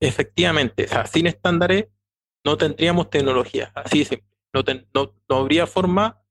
[0.00, 1.86] efectivamente, o sea, sin estándares
[2.44, 4.28] no tendríamos tecnología, así simple.
[4.52, 4.62] No,
[4.94, 6.22] no, no habría forma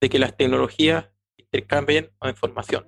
[0.00, 2.86] de que las tecnologías intercambien información.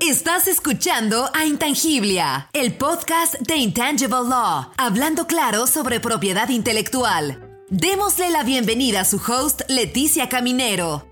[0.00, 7.64] Estás escuchando a Intangiblia, el podcast de Intangible Law, hablando claro sobre propiedad intelectual.
[7.68, 11.07] Démosle la bienvenida a su host, Leticia Caminero.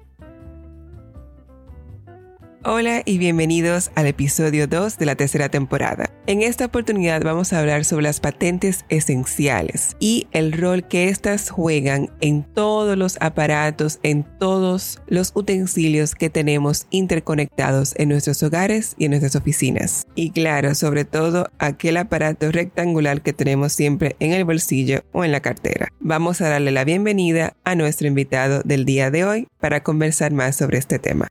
[2.69, 6.11] Hola y bienvenidos al episodio 2 de la tercera temporada.
[6.27, 11.49] En esta oportunidad vamos a hablar sobre las patentes esenciales y el rol que éstas
[11.49, 18.97] juegan en todos los aparatos, en todos los utensilios que tenemos interconectados en nuestros hogares
[18.99, 20.05] y en nuestras oficinas.
[20.17, 25.31] Y claro, sobre todo aquel aparato rectangular que tenemos siempre en el bolsillo o en
[25.31, 25.87] la cartera.
[26.01, 30.57] Vamos a darle la bienvenida a nuestro invitado del día de hoy para conversar más
[30.57, 31.29] sobre este tema.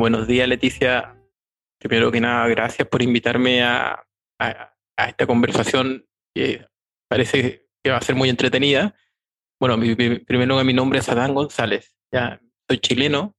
[0.00, 1.14] Buenos días, Leticia.
[1.78, 4.02] Primero que nada, gracias por invitarme a,
[4.96, 6.66] esta conversación que
[7.06, 8.96] parece que va a ser muy entretenida.
[9.60, 9.78] Bueno,
[10.26, 11.94] primero mi nombre es Adán González.
[12.10, 13.36] Ya soy chileno,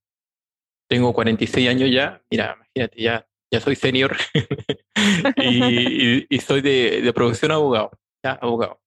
[0.87, 2.21] tengo 46 años ya.
[2.29, 4.15] Mira, imagínate, ya, ya soy senior
[5.37, 7.89] y, soy de, profesión abogado.
[8.23, 8.79] Ya, abogado.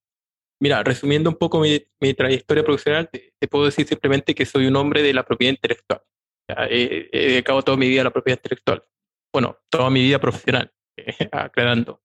[0.63, 5.03] Mira, resumiendo un poco mi, trayectoria profesional, te puedo decir simplemente que soy un hombre
[5.03, 6.03] de la propiedad intelectual
[6.49, 8.85] he, dedicado toda mi vida a la propiedad intelectual.
[9.33, 10.73] Bueno, toda mi vida profesional,
[11.33, 12.03] aclarando.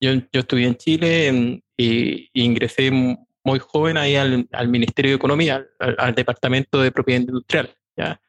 [0.00, 2.90] Yo, yo estudié en Chile y, ingresé
[3.44, 7.74] muy joven ahí al, Ministerio de Economía, al, Departamento de Propiedad Industrial.
[7.96, 8.20] ¿ya?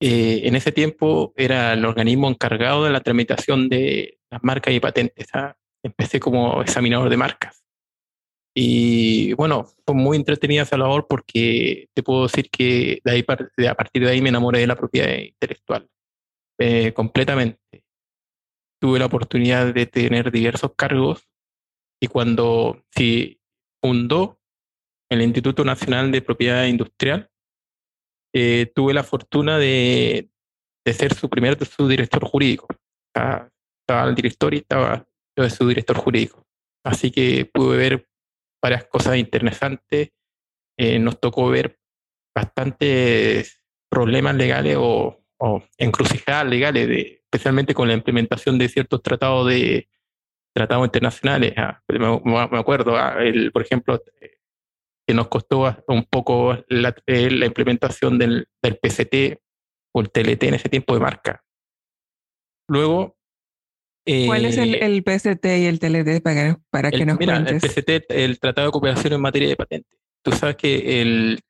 [0.00, 4.80] Eh, en ese tiempo era el organismo encargado de la tramitación de las marcas y
[4.80, 5.28] patentes.
[5.34, 5.56] ¿ah?
[5.82, 7.61] Empecé como examinador de marcas.
[8.54, 13.24] Y bueno, fue muy entretenida esa labor porque te puedo decir que de ahí,
[13.66, 15.88] a partir de ahí me enamoré de la propiedad intelectual
[16.58, 17.84] eh, completamente.
[18.80, 21.28] Tuve la oportunidad de tener diversos cargos
[22.00, 23.38] y cuando se
[23.82, 24.38] fundó
[25.10, 27.30] el Instituto Nacional de Propiedad Industrial,
[28.34, 30.30] eh, tuve la fortuna de,
[30.84, 32.66] de, ser su primer su director jurídico.
[33.14, 35.06] Estaba el director y estaba
[35.36, 36.44] yo de su director jurídico.
[36.84, 38.08] Así que pude ver
[38.62, 40.10] varias cosas interesantes.
[40.78, 41.78] Eh, nos tocó ver
[42.34, 45.18] bastantes problemas legales o,
[45.76, 49.88] encrucijadas legales, de, especialmente con la implementación de ciertos tratados de
[50.54, 51.52] tratados internacionales.
[51.56, 54.00] Ah, me, acuerdo, ah, el, por ejemplo,
[55.06, 59.40] que nos costó un poco la, eh, la implementación del, del, PCT
[59.94, 61.44] o el TLT en ese tiempo de marca.
[62.68, 63.16] Luego,
[64.04, 67.60] ¿Cuál es el, eh, el, PCT y el TLT para, para que nos mira, El
[67.60, 69.98] PCT, el Tratado de Cooperación en Materia de Patentes.
[70.22, 71.40] Tú sabes que el,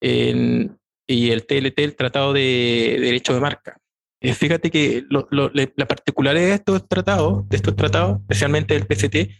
[0.00, 3.76] y el TLT, el Tratado de Derecho de Marca.
[4.22, 9.30] Eh, fíjate que la particularidad de estos tratados, de estos tratados, especialmente el PCT,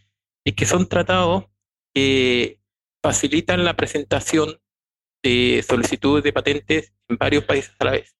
[0.45, 1.45] es que son tratados
[1.95, 2.61] que
[3.03, 4.59] facilitan la presentación
[5.23, 8.15] de solicitudes de patentes en varios países a la vez.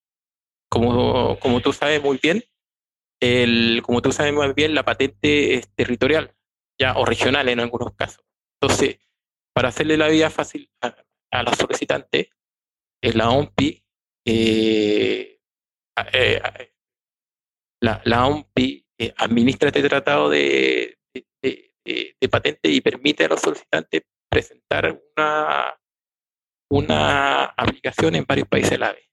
[0.69, 2.43] Como, como tú sabes muy bien,
[3.21, 6.35] el, como tú sabes muy bien, la patente es territorial,
[6.79, 8.25] ya, o regional en algunos casos.
[8.59, 8.99] Entonces,
[9.53, 12.29] para hacerle la vida fácil a, los solicitantes,
[13.01, 13.83] la OMPI,
[14.25, 15.39] eh,
[16.13, 16.41] eh,
[17.81, 20.97] la, la, OMPI eh, administra este tratado de,
[21.83, 25.79] de, patente y permite a los solicitantes presentar una,
[26.69, 29.09] una aplicación en varios países a la vez.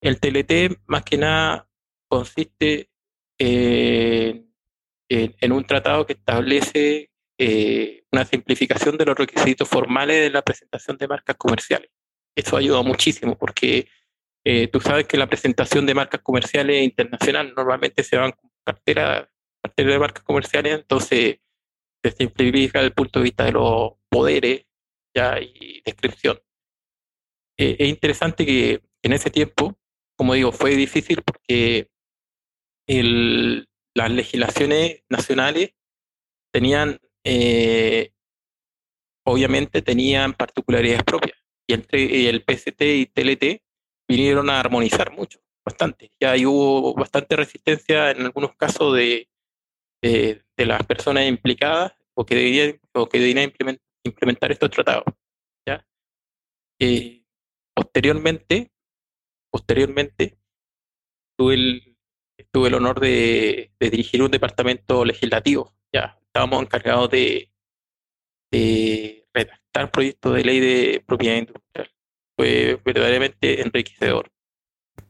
[0.00, 1.68] El TLT, más que nada,
[2.08, 2.90] consiste
[3.38, 10.96] en, un tratado que establece eh, una simplificación de los requisitos formales de la presentación
[10.96, 11.90] de marcas comerciales.
[12.36, 13.88] Eso ayuda muchísimo porque
[14.44, 19.30] eh, tú sabes que la presentación de marcas comerciales internacionales normalmente se van con cartera,
[19.62, 21.38] cartera de marcas comerciales, entonces
[22.02, 24.64] se simplifica desde el punto de vista de los poderes
[25.14, 26.38] ya, y descripción.
[27.56, 29.76] Eh, es interesante que en ese tiempo,
[30.16, 31.90] como digo, fue difícil porque
[32.88, 35.74] el, las legislaciones nacionales
[36.52, 38.12] tenían, eh,
[39.24, 41.38] obviamente tenían particularidades propias.
[41.68, 43.62] Y entre el PCT y TLT
[44.08, 46.10] vinieron a armonizar mucho, bastante.
[46.18, 49.28] Ya hubo bastante resistencia en algunos casos de,
[50.00, 53.52] de, las personas implicadas o que debían, o que debían
[54.02, 55.04] implementar, estos tratados.
[55.66, 55.86] ¿ya?
[56.80, 57.22] Eh,
[57.74, 58.70] posteriormente,
[59.50, 60.38] posteriormente,
[61.36, 61.87] tuve el,
[62.52, 65.74] tuve el honor de, dirigir un departamento legislativo.
[65.92, 67.50] Ya estábamos encargados de,
[69.34, 71.90] redactar proyectos de ley de propiedad industrial.
[72.36, 74.30] Fue verdaderamente enriquecedor.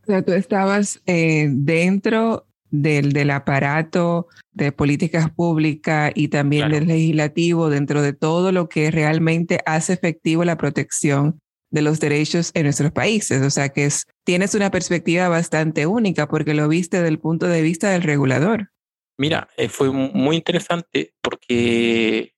[0.03, 6.87] O sea, tú estabas eh, dentro del, del, aparato de políticas públicas y también del
[6.87, 12.65] legislativo, dentro de todo lo que realmente hace efectivo la protección de los derechos en
[12.65, 13.43] nuestros países.
[13.43, 17.47] O sea que es, tienes una perspectiva bastante única porque lo viste desde el punto
[17.47, 18.71] de vista del regulador.
[19.19, 22.35] Mira, eh, fue muy interesante porque,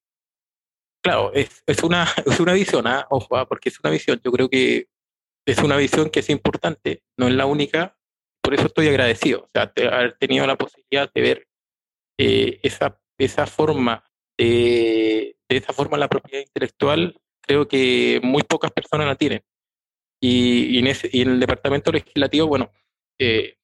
[1.02, 3.06] claro, es, es, una, es una visión, ¿ah?
[3.10, 3.46] ojo, ¿ah?
[3.46, 4.20] porque es una visión.
[4.24, 4.88] Yo creo que
[5.46, 7.96] es una visión que es importante, no es la única.
[8.42, 11.46] Por eso estoy agradecido, o sea, de haber tenido la posibilidad de ver
[12.18, 14.02] eh, esa, esa forma
[14.38, 19.42] de, de esa forma la propiedad intelectual creo que muy pocas personas la tienen.
[20.22, 22.70] Y, en, ese, y en, el departamento legislativo, bueno,
[23.18, 23.56] eh,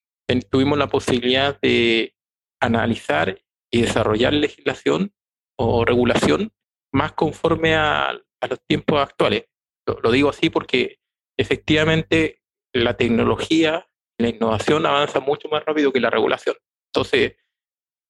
[0.51, 2.17] tuvimos la posibilidad de
[2.61, 3.41] analizar
[3.71, 5.15] y desarrollar legislación
[5.57, 6.53] o regulación
[6.93, 9.45] más conforme a, a los tiempos actuales.
[9.87, 10.99] Lo, lo, digo así porque
[11.39, 12.43] efectivamente
[12.75, 13.87] la tecnología,
[14.19, 16.57] la innovación avanza mucho más rápido que la regulación.
[16.93, 17.37] Entonces,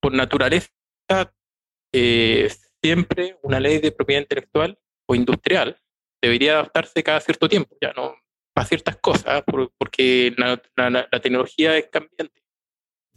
[0.00, 0.70] por naturaleza,
[1.92, 2.48] eh,
[2.82, 5.76] siempre una ley de propiedad intelectual o industrial
[6.20, 8.14] debería adaptarse cada cierto tiempo, ya no
[8.52, 9.42] para ciertas cosas,
[9.78, 12.40] porque la, la, tecnología es cambiante.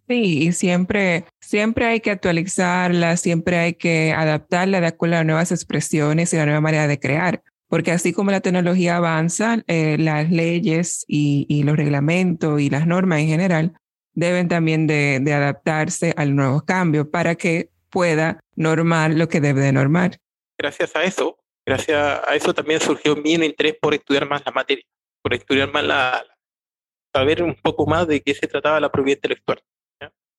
[0.06, 5.54] Sí, y siempre, siempre hay que actualizarla, siempre hay que adaptarla de acuerdo a nuevas
[5.54, 10.30] expresiones y la nueva manera de crear, porque así como la tecnología avanza, eh, las
[10.30, 13.74] leyes y, y, los reglamentos y las normas en general
[14.14, 19.62] deben también de, de adaptarse al nuevo cambio para que pueda normar lo que debe
[19.62, 20.18] de normar.
[20.58, 24.83] Gracias a eso, gracias a eso también surgió mi interés por estudiar más la materia,
[25.21, 26.25] por estudiar más la,
[27.13, 29.60] saber un poco más de qué se trataba la propiedad intelectual.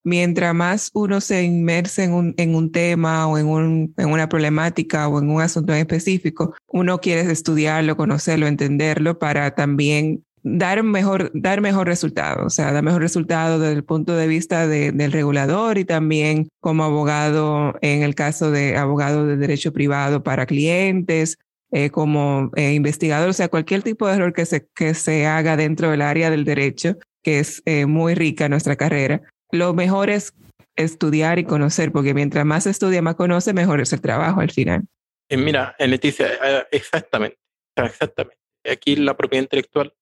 [0.03, 4.29] Mientras más uno se inmerse en un, en un tema o en, un, en una
[4.29, 10.83] problemática o en un asunto en específico, uno quiere estudiarlo, conocerlo, entenderlo para también dar
[10.83, 14.93] mejor, dar mejor resultado, o sea, dar mejor resultado desde el punto de vista de,
[14.93, 20.47] del regulador y también como abogado en el caso de abogado de derecho privado para
[20.47, 21.39] clientes,
[21.73, 25.57] eh, como eh, investigador, o sea, cualquier tipo de error que se, que se haga
[25.57, 29.23] dentro del área del derecho, que es eh, muy rica nuestra carrera,
[29.53, 30.35] lo mejor es
[30.75, 34.85] estudiar y conocer, porque mientras más estudia, más conoce, mejor es el trabajo al final.
[35.31, 36.27] Mira, Leticia,
[36.73, 37.39] exactamente,
[37.77, 38.37] exactamente.
[38.69, 39.95] Aquí la propiedad intelectual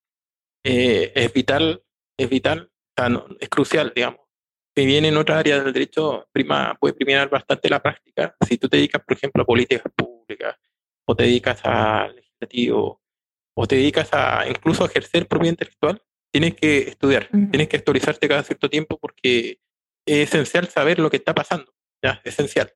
[0.65, 1.83] eh, es vital,
[2.17, 2.71] es vital,
[3.41, 4.21] es crucial, digamos.
[4.77, 8.69] Si bien en otra área del derecho prima, puede primar bastante la práctica, si tú
[8.69, 10.57] te dedicas, por ejemplo, a políticas públicas,
[11.05, 13.03] o te dedicas a legislativo,
[13.57, 18.29] o te dedicas a incluso a ejercer propiedad intelectual, tienes que estudiar, tienes que actualizarte
[18.29, 19.59] cada cierto tiempo porque
[20.07, 21.73] es esencial saber lo que está pasando,
[22.03, 22.73] ya, esencial.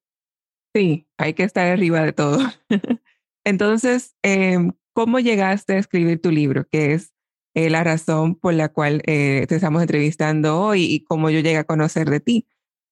[0.74, 2.40] Sí, hay que estar arriba de todo.
[3.44, 4.58] Entonces, eh,
[4.94, 6.66] ¿cómo llegaste a escribir tu libro?
[6.70, 7.11] Que es
[7.54, 11.58] eh, la razón por la cual eh, te estamos entrevistando hoy y cómo yo llegué
[11.58, 12.46] a conocer de ti.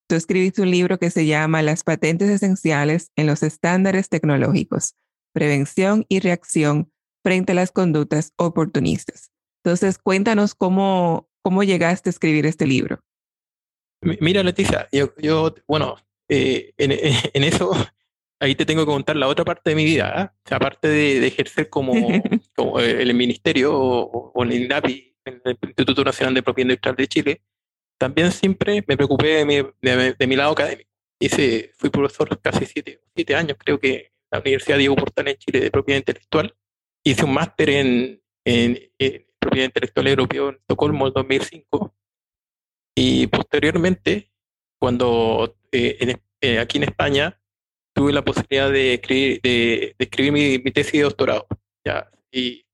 [0.09, 4.97] Tú escribiste un libro que se llama Las patentes esenciales en los estándares tecnológicos,
[5.33, 6.93] prevención y reacción
[7.23, 9.31] frente a las conductas oportunistas.
[9.63, 13.01] Entonces, cuéntanos cómo, cómo llegaste a escribir este libro.
[14.03, 15.97] Mira, Leticia, yo, yo bueno,
[16.29, 17.71] eh, en, en, eso
[18.41, 20.55] ahí te tengo que contar la otra parte de mi vida, ¿ah?
[20.55, 21.93] aparte de, ejercer como,
[22.61, 27.43] como, el ministerio o, el INAPI, el Instituto Nacional de Propiedad Industrial de Chile,
[27.99, 30.91] también siempre me preocupé de mi, de, mi lado académico.
[31.19, 35.37] Hice, fui profesor casi siete, siete años, creo que en la Universidad Diego Portal en
[35.37, 36.55] Chile de Propiedad Intelectual.
[37.03, 38.91] Hice un máster en, en,
[39.39, 41.95] Propiedad Intelectual Europeo en Estocolmo en 2005.
[42.95, 44.31] Y posteriormente,
[44.79, 47.41] cuando eh, eh, aquí en España
[47.95, 51.47] tuve la posibilidad de escribir, de, escribir mi, tesis de doctorado.
[51.85, 52.11] ¿ya?
[52.33, 52.65] Y,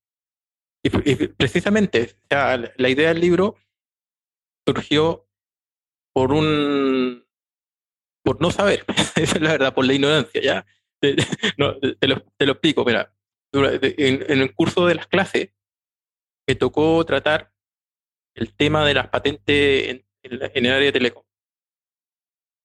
[1.37, 3.57] precisamente la idea del libro
[4.65, 5.27] surgió
[6.15, 7.27] por un
[8.27, 8.85] por no saber,
[9.17, 10.67] esa es la verdad, por la ignorancia, ¿ya?
[11.01, 11.15] Te,
[11.59, 13.15] lo, te lo, explico, mira,
[13.53, 15.51] en, en, el curso de las clases
[16.49, 17.53] me tocó tratar
[18.35, 21.23] el tema de las patentes en, el área de telecom.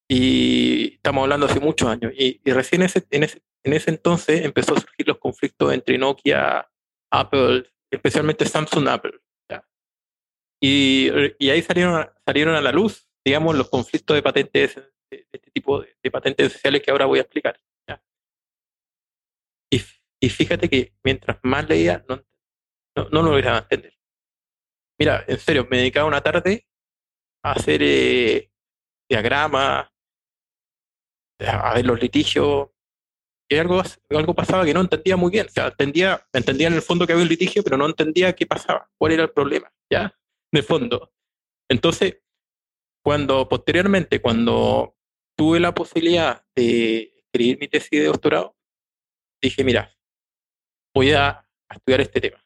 [0.10, 2.14] Y estamos hablando hace muchos años.
[2.16, 6.71] Y, recién ese, en, ese, en ese entonces empezó a surgir los conflictos entre Nokia,
[7.12, 9.20] Apple, especialmente Samsung Apple.
[10.64, 15.50] Y, y, ahí salieron, salieron a la luz, digamos, los conflictos de patentes, de, este
[15.52, 17.60] tipo de, patentes sociales que ahora voy a explicar.
[19.72, 19.82] Y,
[20.20, 22.24] y, fíjate que mientras más leía, no,
[22.96, 23.98] no, no lo a entender.
[25.00, 26.68] Mira, en serio, me dedicaba una tarde
[27.44, 28.52] a hacer eh,
[29.10, 29.90] diagramas,
[31.40, 32.70] a ver los litigios,
[33.52, 35.48] y algo, algo pasaba que no entendía muy bien.
[35.54, 39.12] Entendía, entendía en el fondo que había un litigio, pero no entendía qué pasaba, cuál
[39.12, 40.18] era el problema, ¿ya?
[40.54, 41.12] De fondo.
[41.70, 42.22] Entonces,
[43.04, 44.96] cuando posteriormente, cuando
[45.38, 48.56] tuve la posibilidad de escribir mi tesis de doctorado,
[49.42, 49.94] dije, mira,
[50.96, 52.46] voy a, estudiar este tema.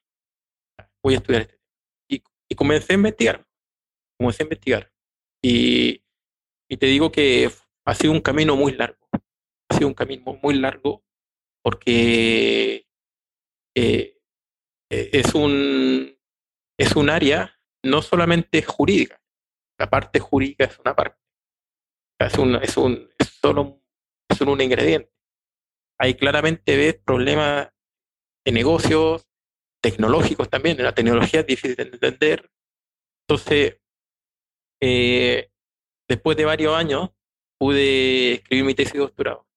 [1.03, 1.69] Voy a estudiar este tema.
[2.09, 3.45] Y, y, comencé a investigar.
[4.17, 4.91] Comencé a investigar.
[5.43, 6.03] Y,
[6.67, 7.51] y te digo que
[7.85, 9.04] ha sido un camino muy largo.
[9.69, 11.03] Ha sido un camino muy largo
[11.63, 12.87] porque
[13.75, 14.17] eh,
[14.91, 16.15] eh, es, un,
[16.77, 19.19] es un área no solamente jurídica,
[19.79, 21.19] la parte jurídica es una parte,
[22.19, 23.81] es, un, es, un, es solo,
[24.29, 25.11] es un ingrediente.
[25.99, 27.69] Ahí claramente ves problemas
[28.45, 29.27] de negocios,
[29.81, 32.51] tecnológicos también, la tecnología es difícil de entender.
[33.27, 33.79] Entonces,
[34.81, 35.51] eh,
[36.07, 37.09] después de varios años,
[37.57, 39.47] pude escribir mi tesis de doctorado.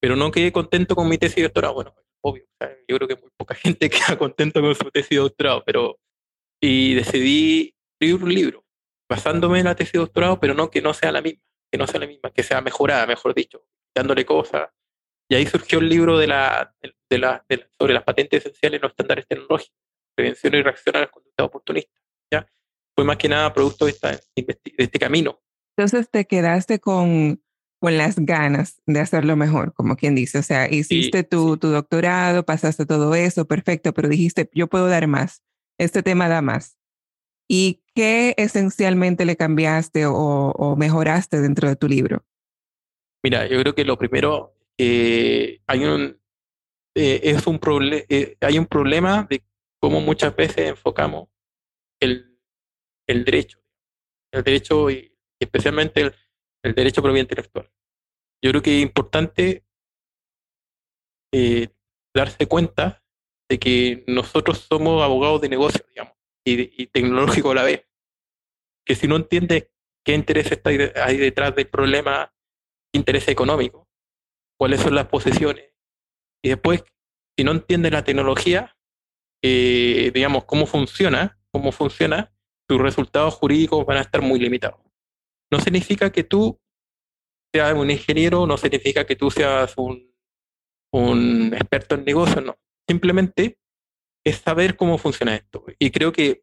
[0.00, 1.74] Pero no quedé contento con mi tesis de doctorado.
[1.74, 2.44] Bueno, obvio,
[2.88, 5.98] yo creo que muy poca gente queda contento con su tesis de doctorado, pero
[6.60, 8.64] y decidí escribir un libro
[9.08, 11.86] basándome en la tesis de doctorado, pero no que no sea la misma, que no
[11.86, 13.64] sea la misma, que sea mejorada, mejor dicho,
[13.94, 14.68] dándole cosas.
[15.30, 16.74] Y ahí surgió el libro de la,
[17.08, 17.44] de la,
[17.78, 19.76] sobre las patentes esenciales en los estándares tecnológicos,
[20.14, 22.02] prevención y reacción a las conductas oportunistas.
[22.32, 22.46] ¿ya?
[22.94, 25.40] Fue más que nada producto de, esta, de este camino.
[25.76, 27.42] Entonces te quedaste con,
[27.80, 30.38] con las ganas de hacerlo mejor, como quien dice.
[30.38, 35.06] O sea, hiciste tu, tu doctorado, pasaste todo eso, perfecto, pero dijiste, yo puedo dar
[35.06, 35.42] más.
[35.78, 36.76] Este tema da más.
[37.48, 42.24] ¿Y qué esencialmente le cambiaste o, mejoraste dentro de tu libro?
[43.22, 46.20] Mira, yo creo que lo primero, eh, hay, un,
[46.94, 47.58] eh, es un
[48.08, 49.42] eh, hay un problema de
[49.80, 51.28] cómo muchas veces enfocamos
[52.00, 52.38] el,
[53.06, 53.58] el derecho,
[54.32, 56.14] el derecho y especialmente el,
[56.62, 57.70] el derecho propiedad intelectual.
[58.42, 59.64] Yo creo que es importante
[62.14, 63.04] darse cuenta
[63.50, 66.18] de que nosotros somos abogados de negocio, digamos
[66.52, 67.86] y, tecnológico a la vez.
[68.86, 69.68] Que si no entiendes
[70.04, 72.32] qué interés está ahí detrás del problema,
[72.92, 73.88] interés económico,
[74.58, 75.72] cuáles son las posesiones,
[76.42, 76.84] y después,
[77.36, 78.76] si no entiendes la tecnología,
[79.42, 82.32] eh, digamos, cómo funciona, cómo funciona,
[82.66, 84.80] tus resultados jurídicos van a estar muy limitados.
[85.50, 86.58] No significa que tú
[87.52, 90.14] seas un ingeniero, no significa que tú seas un,
[90.92, 92.56] un experto en negocios, no.
[92.86, 93.58] Simplemente
[94.24, 95.64] es saber cómo funciona esto.
[95.78, 96.42] Y creo que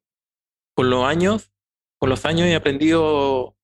[0.75, 1.51] con los años,
[1.99, 3.55] con los años he aprendido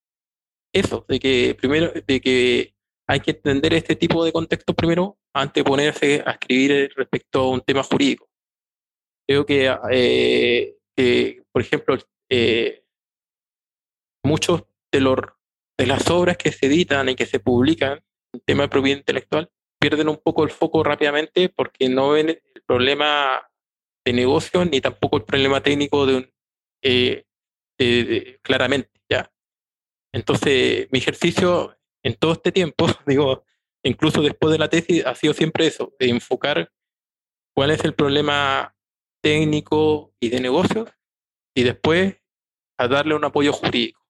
[0.74, 2.75] eso, de que primero, de que
[3.07, 7.50] hay que entender este tipo de contexto primero antes de ponerse a escribir respecto a
[7.50, 8.29] un tema jurídico.
[9.27, 11.98] Creo que, eh, por ejemplo,
[12.29, 12.86] eh,
[14.24, 15.00] muchos de,
[15.77, 19.50] de las obras que se editan y que se publican en tema de propiedad intelectual
[19.79, 23.41] pierden un poco el foco rápidamente porque no ven el problema
[24.05, 26.33] de negocio ni tampoco el problema técnico de un,
[26.83, 27.25] eh,
[28.43, 29.31] claramente, ¿ya?
[30.13, 33.43] Entonces, mi ejercicio en todo este tiempo, digo,
[33.83, 36.71] incluso después de la tesis, ha sido siempre eso, de enfocar
[37.55, 38.75] cuál es el problema
[39.24, 40.89] técnico y de negocios
[41.55, 42.17] y después
[42.77, 44.00] a darle un apoyo jurídico.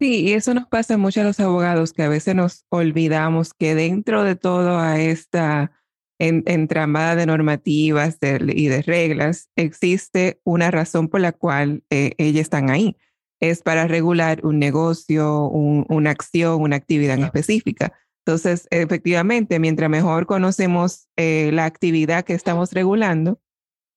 [0.00, 3.74] Sí, y eso nos pasa mucho a los abogados, que a veces nos olvidamos que
[3.74, 5.72] dentro de toda esta
[6.18, 12.42] en, entramada de normativas y de reglas, existe una razón por la cual eh, ellas
[12.42, 12.96] están ahí.
[13.40, 17.92] Es para regular un negocio, una acción, una actividad en específica.
[18.24, 23.38] Entonces, efectivamente, mientras mejor conocemos eh, la actividad que estamos regulando,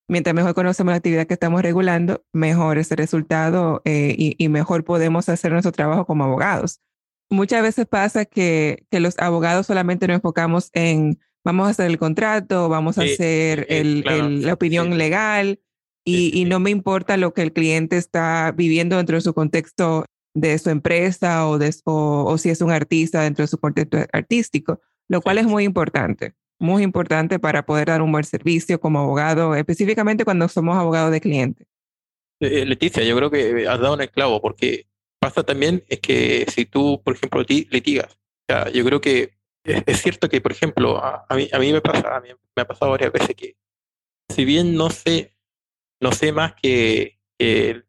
[0.07, 4.83] mientras mejor conocemos la actividad que estamos regulando, mejor es el resultado eh, y, mejor
[4.83, 6.79] podemos hacer nuestro trabajo como abogados.
[7.29, 11.97] Muchas veces pasa que, que los abogados solamente nos enfocamos en vamos a hacer el
[11.97, 15.61] contrato, vamos a hacer la opinión legal
[16.05, 20.57] y, no me importa lo que el cliente está viviendo dentro de su contexto de
[20.59, 25.21] su empresa o, de, o, si es un artista dentro de su contexto artístico, lo
[25.21, 30.25] cual es muy importante, muy importante para poder dar un buen servicio como abogado, específicamente
[30.25, 31.67] cuando somos abogados de cliente.
[32.39, 34.87] Eh, Leticia, yo creo que has dado un clavo porque
[35.19, 38.17] pasa también es que si tú, por ejemplo, litigas,
[38.73, 42.21] yo creo que es, cierto que, por ejemplo, a, mí, a mí me pasa, a
[42.21, 43.57] mí me ha pasado varias veces que,
[44.29, 45.35] si bien no sé,
[45.99, 47.85] no sé más que, el,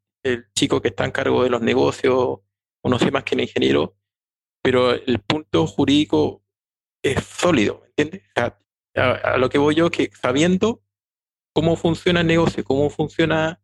[0.54, 3.96] chico que está en cargo de los negocios, o no sé más que el ingeniero,
[4.62, 6.42] pero el punto jurídico
[7.12, 8.22] es sólido, ¿me entiendes?
[8.34, 10.82] a, lo que voy yo, que sabiendo
[11.54, 13.60] cómo funciona el negocio, cómo funciona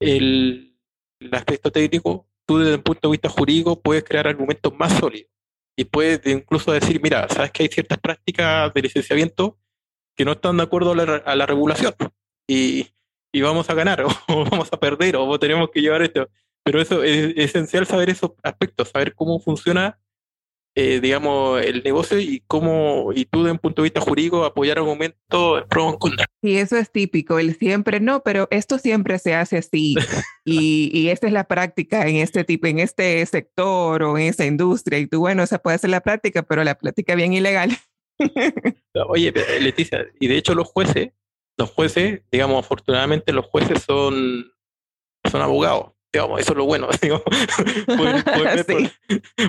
[0.00, 0.76] el,
[1.20, 5.30] el aspecto técnico, tú desde el punto de vista jurídico puedes crear argumentos más sólidos
[5.76, 9.58] y puedes incluso decir, mira, sabes que hay ciertas prácticas de licenciamiento
[10.16, 11.94] que no están de acuerdo a la, regulación
[12.48, 12.88] y,
[13.32, 16.28] y, vamos a ganar o vamos a perder o tenemos que llevar esto.
[16.64, 20.00] pero eso es, esencial saber esos aspectos, saber cómo funciona,
[20.78, 24.76] eh, digamos, el negocio y cómo, y tú, desde un punto de vista jurídico, apoyar
[24.76, 26.26] argumentos pro en contra.
[26.42, 29.94] Y eso es típico, el siempre no, pero esto siempre se hace así.
[30.44, 34.44] y, y esta es la práctica en este tipo, en este sector o en esta
[34.44, 34.98] industria.
[34.98, 37.74] Y tú, bueno, esa puede ser la práctica, pero la práctica bien ilegal.
[39.08, 41.08] Oye, Leticia, y de hecho los jueces,
[41.56, 44.52] los jueces, digamos, afortunadamente los jueces son,
[45.30, 46.88] son abogados, digamos, eso es lo bueno,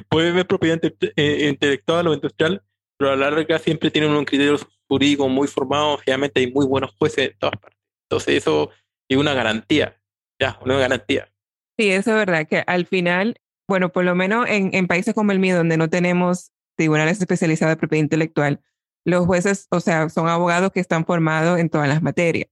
[0.10, 0.80] pueden, ver, propiedad
[1.16, 2.62] eh, intelectual o industrial,
[2.98, 4.58] pero a la larga siempre tienen un criterio
[4.90, 7.80] jurídico muy formado, obviamente hay muy buenos jueces en todas partes.
[8.10, 8.72] Entonces eso
[9.10, 9.98] es una garantía,
[10.40, 11.32] ya, una garantía.
[11.78, 15.32] Sí, eso es verdad, que al final, bueno, por lo menos en, en países como
[15.32, 18.60] el mío, donde no tenemos tribunales especializados de propiedad intelectual,
[19.06, 22.50] los jueces, o sea, son abogados que están formados en todas las materias.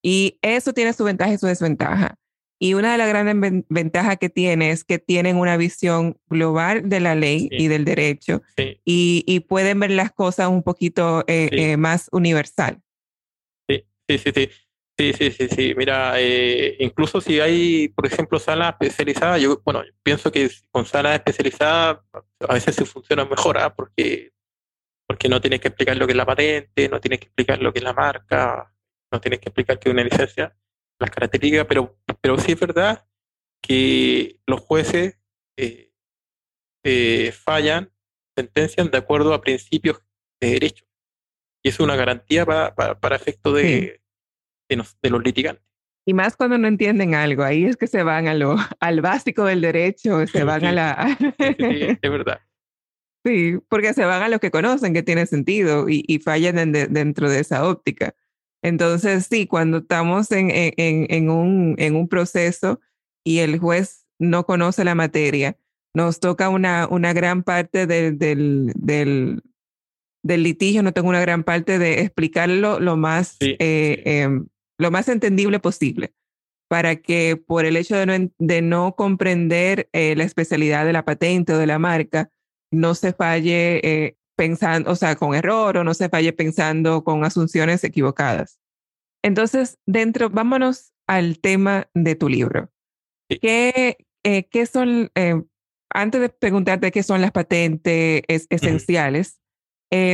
[0.00, 2.14] Y eso tiene su ventaja y su desventaja.
[2.58, 7.00] Y una de las grandes ventajas que tiene es que tienen una visión global de
[7.00, 8.42] la ley y del derecho
[8.84, 12.80] y, y, pueden ver las cosas un poquito eh, eh, más universal.
[13.68, 14.50] Sí, sí, sí, sí.
[14.98, 15.74] Sí, sí, sí, sí.
[15.76, 21.14] Mira, eh, incluso si hay, por ejemplo, salas especializadas, yo, bueno, pienso que con salas
[21.14, 21.98] especializadas
[22.40, 23.72] a veces se funciona mejor, ¿ah?
[23.72, 24.32] porque,
[25.06, 27.72] porque no tienes que explicar lo que es la patente, no tienes que explicar lo
[27.72, 28.74] que es la marca,
[29.12, 30.56] no tienes que explicar qué es una licencia,
[30.98, 33.06] las características, pero, pero sí es verdad
[33.62, 35.18] que los jueces
[35.56, 35.92] eh,
[36.84, 37.90] eh, fallan,
[38.36, 40.02] sentencian de acuerdo a principios
[40.40, 40.84] de derecho.
[41.62, 44.00] Y es una garantía para, para, efecto de,
[44.68, 45.64] de, los litigantes.
[46.06, 49.44] Y más cuando no entienden algo, ahí es que se van a lo, al básico
[49.44, 51.18] del derecho, se van a la...
[51.18, 52.40] sí, es verdad.
[53.24, 57.28] Sí, porque se van a lo que conocen, que tiene sentido, y, y fallan dentro
[57.28, 58.14] de esa óptica.
[58.62, 62.80] Entonces, sí, cuando estamos en, en, en, un, en un proceso
[63.24, 65.56] y el juez no conoce la materia,
[65.94, 69.42] nos toca una, una gran parte del, del, del,
[70.22, 74.46] del litigio, no tengo una gran parte de explicarlo lo más eh, em,
[74.78, 76.14] lo más entendible posible,
[76.68, 81.04] para que por el hecho de no, de no comprender eh, la especialidad de la
[81.04, 82.30] patente o de la marca,
[82.70, 87.24] no se falle eh, pensando, o sea, con error o no se falle pensando con
[87.24, 88.58] asunciones equivocadas.
[89.22, 92.70] Entonces, dentro, vámonos al tema de tu libro.
[93.28, 95.10] ¿Qué, eh, qué son,
[95.90, 99.40] antes de preguntarte qué son las patentes esenciales,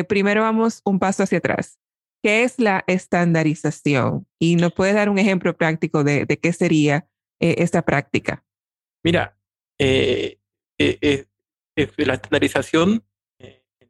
[0.09, 1.79] primero vamos un paso hacia atrás.
[2.25, 4.27] ¿Qué es la estandarización?
[4.39, 7.07] Y nos puedes dar un ejemplo práctico de, qué sería
[7.39, 8.43] eh, esta práctica.
[9.05, 9.37] Mira,
[9.79, 10.39] eh,
[10.79, 11.27] eh,
[11.99, 13.05] la estandarización,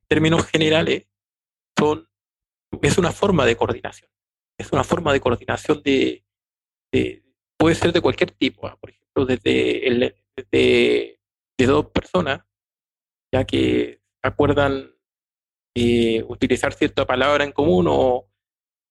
[0.07, 1.07] términos generales,
[1.79, 2.09] son,
[2.83, 4.11] es una forma de coordinación.
[4.59, 6.25] Es una forma de coordinación de,
[7.57, 8.77] puede ser de cualquier tipo, ¿ah?
[8.81, 10.15] por ejemplo, desde, el,
[10.53, 11.19] de
[11.59, 12.43] dos personas,
[13.33, 14.95] ya que acuerdan
[15.77, 18.31] eh, utilizar cierta palabra en común o,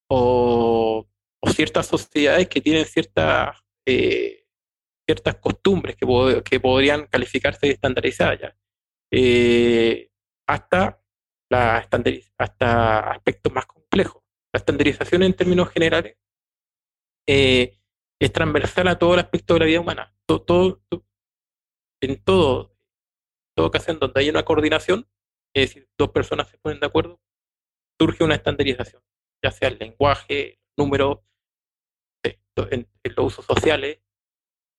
[0.09, 1.07] o,
[1.47, 4.45] ciertas sociedades que tienen ciertas, eh,
[5.05, 8.55] ciertas costumbres que, que, podrían calificarse de estandarizadas,
[9.11, 10.09] eh,
[10.47, 11.01] hasta,
[11.53, 11.77] la
[12.37, 14.23] hasta aspectos más complejos.
[14.51, 16.17] La estandarización en términos generales
[17.27, 20.15] es transversal a todo el aspecto de la vida humana.
[20.25, 20.81] Todo,
[22.01, 22.75] en todo,
[23.55, 25.07] toda ocasión donde hay una coordinación,
[25.53, 27.21] es decir, dos personas se ponen de acuerdo,
[27.99, 29.03] surge una estandarización,
[29.43, 31.19] ya sea el lenguaje, números,
[32.23, 33.99] en, los usos sociales,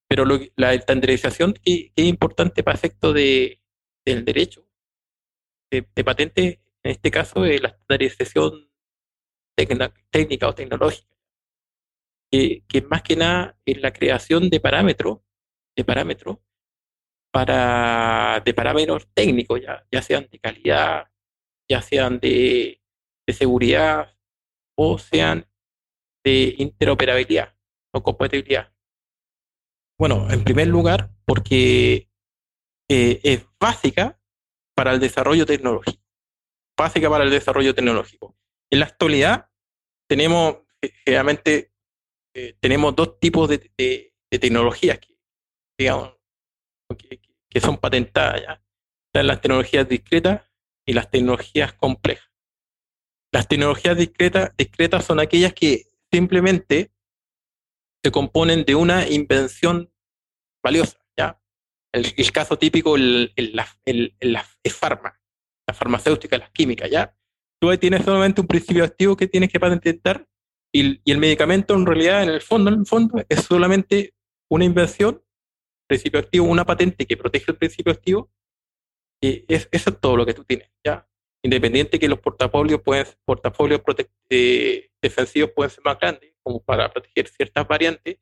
[0.08, 0.24] pero
[0.56, 3.62] la estandarización que, es importante para efecto de,
[4.04, 4.66] del derecho
[5.70, 8.70] de, patente, en este caso es la estandarización
[10.10, 11.08] técnica o tecnológica,
[12.30, 15.20] que, más que nada es la creación de parámetros,
[15.76, 16.38] de parámetros
[17.32, 21.10] para, de parámetros técnicos, ya, ya sean de calidad,
[21.68, 22.82] ya sean de,
[23.28, 24.14] seguridad
[24.76, 25.46] o sean
[26.22, 27.54] de interoperabilidad
[27.92, 28.72] o compatibilidad.
[29.98, 32.10] Bueno, en primer lugar, porque
[32.90, 34.20] eh, es básica
[34.74, 36.03] para el desarrollo tecnológico.
[36.76, 38.36] Básica para el desarrollo tecnológico.
[38.70, 39.50] En la actualidad
[40.08, 40.58] tenemos,
[41.04, 41.72] generalmente,
[42.34, 45.16] eh, tenemos dos tipos de, de, tecnologías que,
[45.78, 46.16] digamos,
[47.48, 48.62] que, son patentadas ya.
[49.06, 50.42] Están las tecnologías discretas
[50.84, 52.28] y las tecnologías complejas.
[53.32, 56.92] Las tecnologías discretas, discretas son aquellas que simplemente
[58.02, 59.92] se componen de una invención
[60.62, 60.98] valiosa.
[61.16, 61.40] ¿ya?
[61.92, 65.20] El, caso típico el, el, el, farma,
[65.66, 66.90] la farmacéutica, las químicas.
[66.90, 67.16] ¿ya?
[67.60, 70.26] Tú ahí tienes solamente un principio activo que tienes que patentar
[70.72, 74.14] y, y, el medicamento en realidad, en el fondo, en el fondo, es solamente
[74.48, 75.24] una invención
[75.86, 78.30] principio activo, una patente que protege el principio activo,
[79.22, 81.08] y es, eso es todo lo que tú tienes, ¿ya?
[81.42, 83.80] Independiente que los portafolios pueden, portafolios
[84.30, 88.18] eh, defensivos pueden ser más grandes, como para proteger ciertas variantes,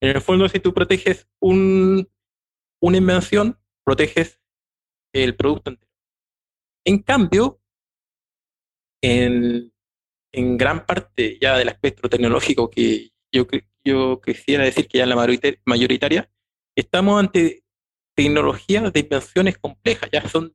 [0.00, 2.08] en el fondo si tú proteges un,
[2.80, 4.40] una invención, proteges
[5.12, 5.92] el producto entero.
[6.86, 7.60] En cambio,
[9.02, 9.72] en,
[10.32, 13.46] gran parte ya del espectro tecnológico que yo,
[13.84, 16.30] yo quisiera decir que ya en la mayoritaria,
[16.76, 17.64] estamos ante
[18.14, 20.54] tecnologías de invenciones complejas, ya son,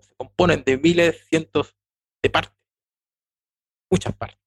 [0.00, 1.76] se componen de miles, cientos
[2.22, 2.58] de partes,
[3.90, 4.44] muchas partes.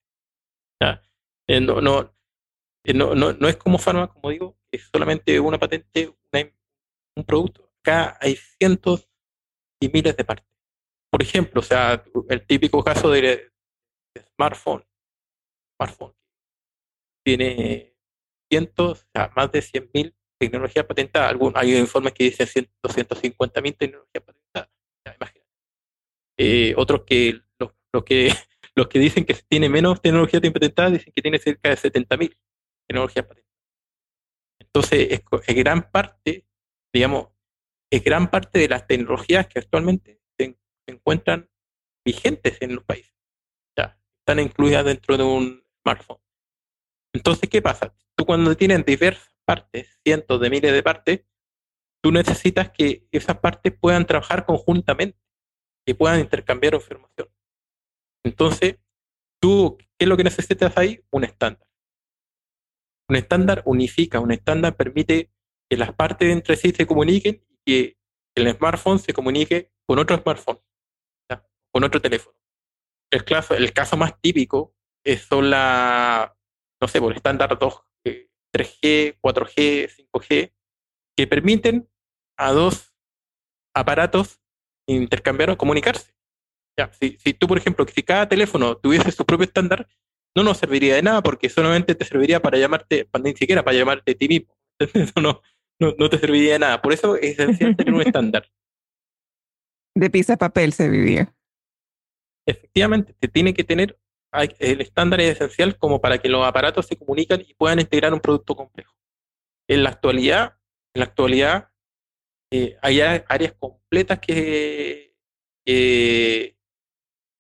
[1.50, 2.14] Eh, no, no,
[2.84, 6.14] eh, no, no, no, es como Pharma, como digo, es solamente una patente,
[7.16, 7.72] un producto.
[7.80, 9.10] Acá hay cientos
[9.80, 10.47] y miles de partes.
[11.18, 13.52] Por ejemplo, o sea, el típico caso de,
[14.36, 14.86] smartphone,
[15.76, 16.14] smartphone
[17.26, 17.96] tiene
[18.48, 21.32] cientos, más de 100.000 tecnologías patentadas.
[21.32, 24.70] Algún, hay informes que dicen 250.000 tecnologías patentadas.
[26.38, 28.32] Eh, otros que los, que
[28.76, 32.38] los que dicen que tiene menos tecnologías patentadas dicen que tiene cerca de 70.000
[32.88, 33.60] tecnologías patentadas.
[34.60, 36.46] Entonces, es, es, gran parte,
[36.94, 37.30] digamos,
[37.92, 40.17] es gran parte de las tecnologías que actualmente
[40.88, 41.50] se, encuentran
[42.06, 43.14] vigentes en los países.
[43.78, 46.20] Ya, están incluidas dentro de un smartphone.
[47.14, 47.94] Entonces, ¿qué pasa?
[48.16, 51.26] Tú cuando tienes diversas partes, cientos de miles de partes,
[52.02, 55.20] tú necesitas que esas partes puedan trabajar conjuntamente,
[55.86, 57.30] que puedan intercambiar información.
[58.24, 58.78] Entonces,
[59.42, 61.04] tú, ¿qué es lo que necesitas ahí?
[61.12, 61.68] Un estándar.
[63.10, 65.32] Un estándar unifica, un estándar permite
[65.70, 67.98] que las partes entre sí se comuniquen y que
[68.36, 70.60] el smartphone se comunique con otro smartphone,
[71.78, 72.36] con otro teléfono.
[73.12, 74.74] El caso, el caso más típico
[75.06, 76.36] es son la,
[76.82, 77.82] no sé, por estándar 2,
[78.52, 80.54] 3G, 4G, 5G,
[81.16, 81.88] que permiten
[82.36, 82.96] a dos
[83.76, 84.42] aparatos
[84.88, 86.16] intercambiar o comunicarse.
[86.76, 89.88] Ya, si, si tú, por ejemplo, si cada teléfono tuviese su propio estándar,
[90.36, 94.14] no nos serviría de nada porque solamente te serviría para llamarte, ni siquiera para llamarte
[94.14, 94.58] a ti mismo.
[94.80, 95.44] Eso no,
[95.80, 96.82] no, no te serviría de nada.
[96.82, 98.50] Por eso es esencial tener un estándar.
[99.94, 101.37] De pizza papel se vivía.
[102.48, 104.00] Efectivamente, te tiene que tener
[104.60, 108.20] el estándar es esencial como para que los aparatos se comunican y puedan integrar un
[108.20, 108.94] producto complejo.
[109.68, 110.58] En la actualidad,
[110.94, 111.70] en la actualidad
[112.52, 115.16] eh, hay áreas completas que,
[115.66, 116.56] que,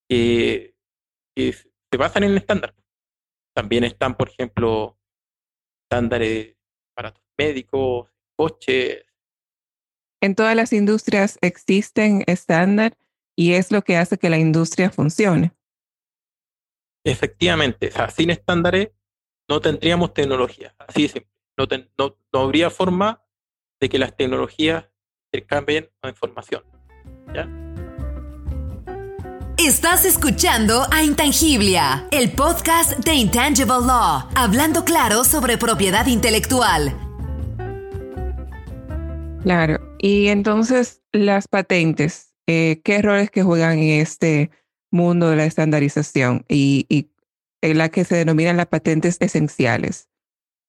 [0.10, 2.76] se basan en el estándar.
[3.56, 4.98] También están, por ejemplo,
[5.84, 6.56] estándares
[6.93, 9.06] para médicos, coches.
[10.22, 12.98] En todas las industrias existen estándar
[13.38, 15.54] y es lo que hace que la industria funcione.
[17.06, 18.89] Efectivamente, sin estándares
[19.47, 21.32] no tendríamos tecnología, así de simple.
[21.58, 23.23] No, no, habría forma
[23.80, 24.86] de que las tecnologías
[25.32, 26.63] intercambien la información.
[27.34, 27.47] ¿ya?
[29.58, 36.95] Estás escuchando a Intangiblia, el podcast de Intangible Law, hablando claro sobre propiedad intelectual.
[39.43, 44.49] Claro, y entonces las patentes, eh, ¿qué errores que juegan en este
[44.91, 47.10] mundo de la estandarización y,
[47.62, 50.10] en la que se denominan las patentes esenciales.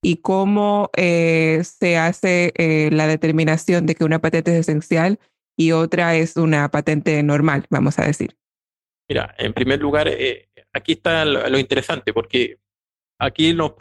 [0.02, 5.18] Y cómo eh, se hace eh, la determinación de que una patente es esencial
[5.56, 8.36] y otra es una patente normal, vamos a decir.
[9.08, 12.58] Mira, en primer lugar, eh, aquí está lo, interesante, porque
[13.18, 13.72] aquí nos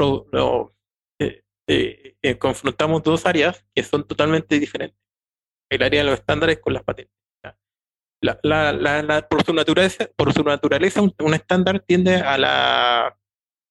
[2.39, 4.99] confrontamos dos áreas que son totalmente diferentes.
[5.69, 7.17] El área de los estándares con las patentes
[8.21, 13.17] la, la, la, por, su naturaleza, por su naturaleza un, estándar tiende a la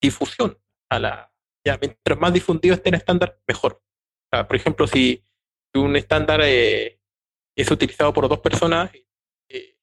[0.01, 0.59] difusión,
[0.91, 1.33] a la
[1.65, 3.83] ya, mientras más difundido esté el estándar, mejor.
[4.31, 5.25] por ejemplo, si
[5.75, 7.01] un estándar eh,
[7.57, 8.91] es utilizado por dos personas,
[9.49, 9.77] eh,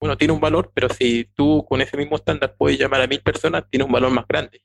[0.00, 3.20] bueno, tiene un valor, pero si tú con ese mismo estándar puedes llamar a mil
[3.20, 4.64] personas, tiene un valor más grande,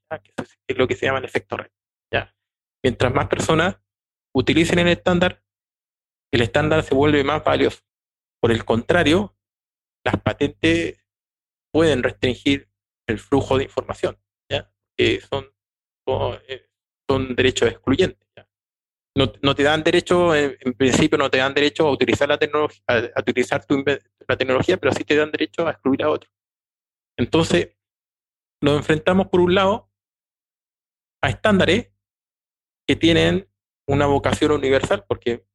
[0.68, 1.72] es lo que se llama el efecto red.
[2.14, 2.36] ¿ya?
[2.84, 3.78] Mientras más personas
[4.32, 5.42] utilicen el estándar,
[6.32, 7.82] el estándar se vuelve más valioso.
[8.40, 9.36] Por el contrario,
[10.12, 11.06] las patentes
[11.72, 12.68] pueden restringir
[13.08, 14.18] el flujo de información,
[14.52, 14.72] ¿ya?
[14.98, 15.46] que son,
[16.48, 16.68] eh,
[17.08, 18.28] son, derechos excluyentes.
[19.16, 22.82] No, no, te dan derecho, en, principio no te dan derecho a utilizar la tecnología,
[22.88, 23.66] a, utilizar
[24.28, 26.30] la tecnología, pero sí te dan derecho a excluir a otro.
[27.18, 27.76] Entonces,
[28.62, 29.92] nos enfrentamos por un lado
[31.22, 31.92] a estándares
[32.88, 33.50] que tienen
[33.88, 35.46] una vocación universal, porque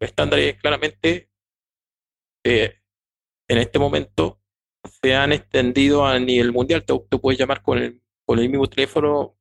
[0.00, 1.30] estándares claramente
[2.44, 2.83] eh,
[3.48, 4.40] en este momento
[5.02, 6.84] se han extendido a nivel mundial.
[6.84, 9.36] Tú, puedes llamar con el, con el mismo teléfono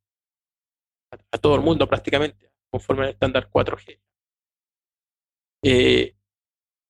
[1.12, 4.00] a, todo el mundo prácticamente, conforme al estándar 4G.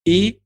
[0.06, 0.41] y,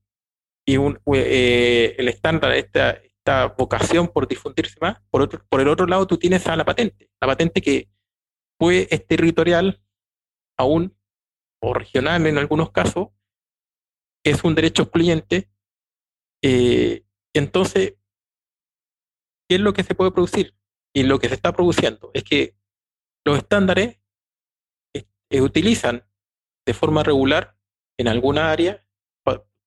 [0.66, 6.06] y el estándar, esta, esta vocación por difundirse más, por, otro, por el otro lado
[6.06, 7.88] tú tienes a la patente, la patente que
[8.58, 9.80] pues, es territorial
[10.58, 10.94] aún,
[11.60, 13.08] o regional en algunos casos,
[14.24, 15.48] es un derecho excluyente.
[16.42, 17.94] Eh, entonces,
[19.48, 20.54] ¿qué es lo que se puede producir?
[20.94, 22.56] Y lo que se está produciendo es que
[23.24, 23.98] los estándares
[24.94, 26.04] eh, utilizan
[26.66, 27.56] de forma regular
[27.98, 28.84] en alguna área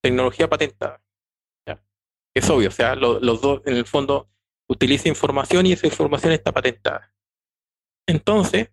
[0.01, 1.03] tecnología patentada.
[2.33, 4.29] Es obvio, o sea, los dos en el fondo
[4.69, 7.13] utilizan información y esa información está patentada.
[8.07, 8.71] Entonces,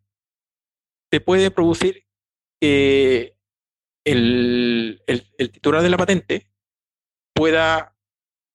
[1.10, 2.06] se puede producir
[2.60, 3.36] que
[4.04, 5.02] el,
[5.52, 6.50] titular de la patente
[7.38, 7.96] pueda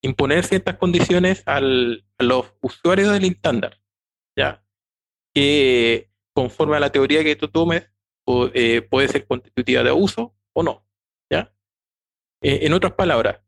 [0.02, 3.80] imponer ciertas condiciones a los usuarios del estándar,
[4.38, 4.62] ¿ya?
[5.34, 7.89] que conforme a la teoría que tú tomes
[8.54, 10.86] eh, puede ser constitutiva de uso o no.
[11.32, 11.54] ¿ya?
[12.41, 13.39] Eh, en otras palabras,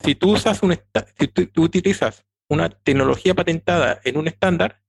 [0.00, 0.76] si tú, usas un
[1.18, 4.82] si tú, utilizas una tecnología patentada en un estándar,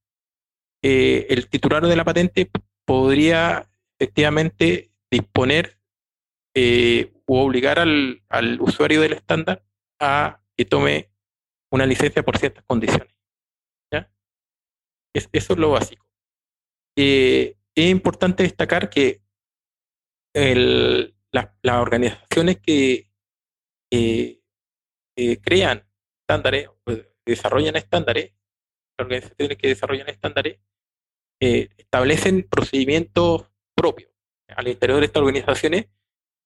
[0.82, 2.50] eh, el titular de la patente
[2.86, 5.78] podría efectivamente disponer
[7.28, 8.24] o obligar al,
[8.60, 9.64] usuario del estándar
[10.02, 11.12] a que tome
[11.72, 13.14] una licencia por ciertas condiciones.
[15.14, 16.06] eso es lo básico.
[16.98, 19.22] Eh, es importante destacar que
[20.34, 23.10] las organizaciones que
[25.42, 25.86] crean
[26.22, 26.70] estándares,
[27.26, 28.34] desarrollan estándares,
[28.98, 30.60] organizaciones que desarrollan estándares,
[31.42, 34.12] eh, establecen procedimientos propios
[34.48, 35.88] al interior de estas organizaciones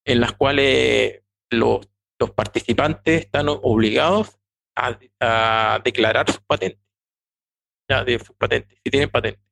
[0.06, 1.88] en las cuales los,
[2.32, 4.40] participantes están obligados
[4.76, 6.82] a, declarar sus patentes,
[7.90, 9.44] ya de sus patentes, si tienen patentes.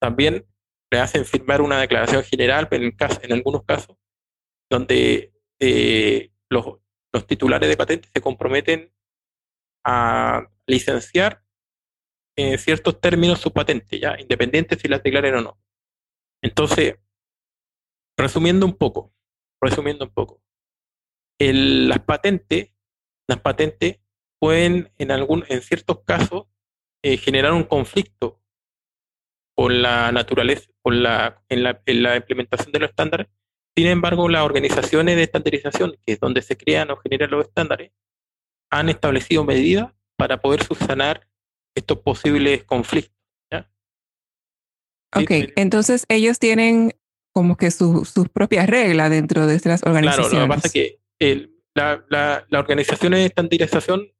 [0.00, 0.46] También
[0.90, 3.96] le hacen firmar una declaración general en, en algunos casos,
[4.70, 6.78] donde eh, los,
[7.12, 8.92] los titulares de patentes se comprometen
[9.84, 11.42] a licenciar
[12.36, 15.58] en ciertos términos su patente, ya, independiente si las declaren o no.
[16.42, 16.96] Entonces,
[18.16, 19.12] resumiendo un poco,
[19.60, 20.40] resumiendo un poco,
[21.38, 22.72] las patentes,
[23.28, 24.00] las patentes
[24.40, 26.46] pueden en algún, en ciertos casos,
[27.02, 28.40] eh, generar un conflicto
[29.56, 33.28] con la naturaleza, con la, en, la, en la implementación de los estándares.
[33.76, 37.92] Sin embargo, las organizaciones de estandarización, que es donde se crean o generan los estándares,
[38.70, 41.28] han establecido medidas para poder subsanar
[41.74, 43.18] estos posibles conflictos.
[45.14, 46.92] Ok, entonces ellos tienen
[47.32, 50.30] como que sus propias reglas dentro de estas organizaciones.
[50.30, 51.00] Claro, lo que pasa es que
[51.74, 54.12] la, la, organización de estandarización,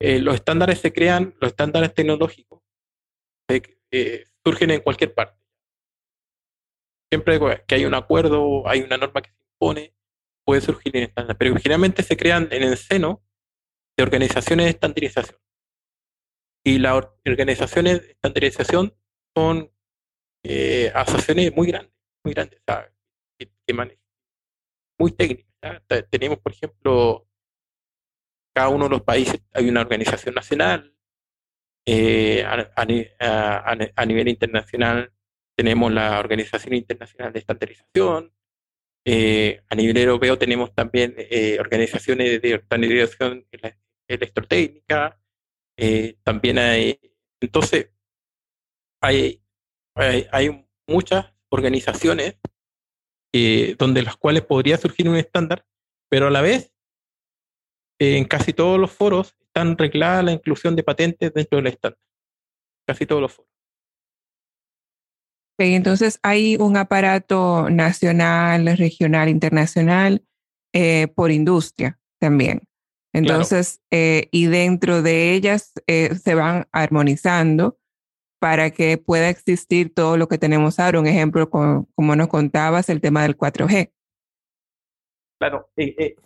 [0.00, 2.60] eh, los estándares se crean, los estándares tecnológicos
[3.92, 5.38] eh, surgen en cualquier parte.
[7.12, 9.94] Siempre que hay un acuerdo, hay una norma que se impone,
[10.44, 13.22] puede surgir en estándar, pero generalmente se crean en el seno
[13.96, 15.38] de organizaciones de estandarización.
[16.64, 18.94] Y las organizaciones de estandarización
[19.36, 19.72] son
[20.44, 22.60] eh, asociaciones muy grandes, muy grandes,
[23.38, 23.50] que,
[24.98, 25.49] muy técnicas.
[26.10, 27.26] Tenemos, por ejemplo,
[28.54, 30.94] cada uno de los países hay una organización nacional,
[31.86, 35.12] eh, a, nivel internacional
[35.56, 38.32] tenemos la Organización Internacional de Estandarización,
[39.04, 41.16] eh, a nivel europeo tenemos también
[41.58, 43.46] organizaciones de estandarización
[44.06, 45.18] electrotécnica,
[45.76, 47.00] eh, también hay,
[47.40, 47.90] entonces,
[49.00, 49.42] hay,
[49.94, 52.36] hay, muchas organizaciones
[53.32, 55.64] eh, donde las cuales podría surgir un estándar,
[56.08, 56.72] pero a la vez,
[58.00, 61.98] en casi todos los foros están regladas la inclusión de patentes dentro del estándar.
[62.86, 63.50] Casi todos los foros.
[65.58, 70.24] entonces hay un aparato nacional, regional, internacional
[70.72, 72.62] eh, por industria también.
[73.12, 77.79] Entonces, eh, y dentro de ellas eh, se van armonizando
[78.40, 80.98] para que pueda existir todo lo que tenemos ahora.
[80.98, 83.92] Un ejemplo, como, nos contabas, el tema del 4G.
[85.38, 86.16] Claro, eh,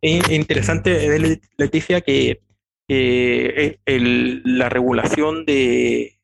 [0.00, 2.40] es interesante, Leticia, que
[2.86, 6.18] la regulación de,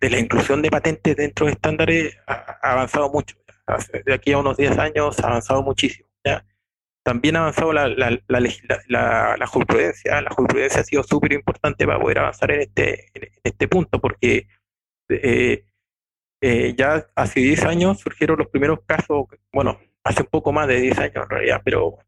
[0.00, 3.36] la inclusión de patentes dentro de estándares ha, avanzado mucho.
[4.04, 6.08] De aquí a unos 10 años ha avanzado muchísimo.
[7.04, 10.20] también ha avanzado la, la, la, jurisprudencia.
[10.20, 14.48] La jurisprudencia ha sido súper importante para poder avanzar en este, en este punto, porque
[15.10, 15.64] eh,
[16.40, 20.80] eh, ya hace 10 años surgieron los primeros casos, bueno, hace un poco más de
[20.80, 21.98] 10 años en realidad, pero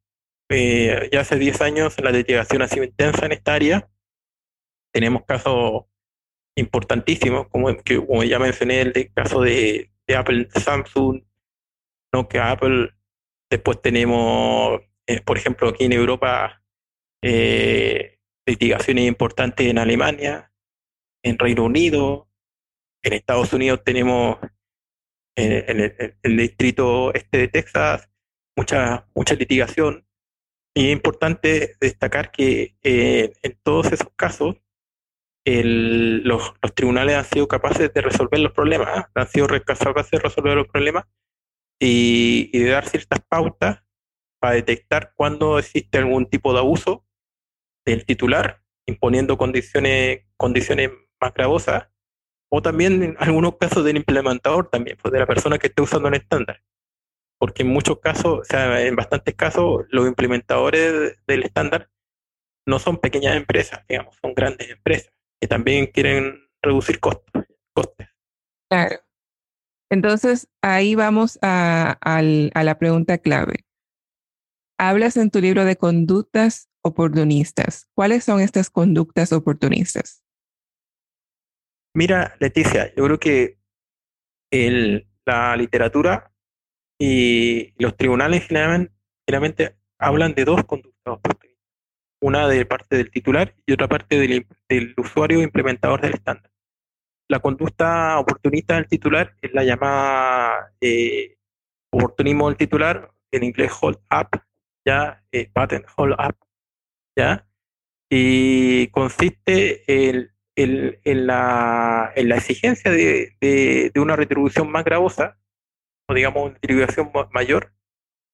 [0.48, 3.88] eh, ya hace 10 años la litigación ha sido intensa en esta área.
[4.92, 5.84] Tenemos casos
[6.56, 7.70] importantísimos, como,
[8.24, 11.22] ya mencioné, el caso de, Apple, Samsung,
[12.12, 12.90] no que Apple
[13.50, 14.80] Después tenemos,
[15.26, 16.62] por ejemplo, aquí en Europa,
[18.46, 20.50] litigaciones importantes en Alemania,
[21.22, 22.31] en Reino Unido,
[23.02, 24.38] en Estados Unidos tenemos
[25.36, 28.08] en, el, distrito este de Texas
[28.56, 30.06] mucha, mucha litigación.
[30.74, 34.56] Y es importante destacar que eh, en todos esos casos
[35.44, 39.04] los, tribunales han sido capaces de resolver los problemas, ¿eh?
[39.14, 41.04] han sido capaces de resolver los problemas
[41.80, 43.82] y, de dar ciertas pautas
[44.40, 47.04] para detectar cuando existe algún tipo de abuso
[47.84, 51.88] del titular, imponiendo condiciones, condiciones más gravosas,
[52.54, 56.08] o también en algunos casos del implementador también, pues de la persona que esté usando
[56.08, 56.62] el estándar.
[57.38, 61.88] Porque en muchos casos, o sea, en bastantes casos, los implementadores del estándar
[62.66, 68.08] no son pequeñas empresas, digamos, son grandes empresas que también quieren reducir costos, costes.
[68.70, 69.00] Claro.
[69.90, 73.64] Entonces, ahí vamos a, la pregunta clave.
[74.78, 77.88] Hablas en tu libro de conductas oportunistas.
[77.94, 80.22] ¿Cuáles son estas conductas oportunistas?
[81.94, 83.58] Mira, Leticia, yo creo que
[85.24, 86.32] la literatura
[86.98, 90.92] y los tribunales generalmente, hablan de dos conductas
[92.22, 94.16] una de parte del titular y otra parte
[94.68, 96.50] del, usuario implementador del estándar.
[97.28, 101.36] La conducta oportunista del titular es la llamada eh,
[101.90, 104.40] oportunismo del titular, en inglés hold up,
[104.86, 106.36] ya, eh, patent hold up,
[107.16, 107.46] ya,
[108.08, 115.38] y consiste en, la, exigencia de, una retribución más gravosa,
[116.08, 117.72] o digamos una retribución mayor,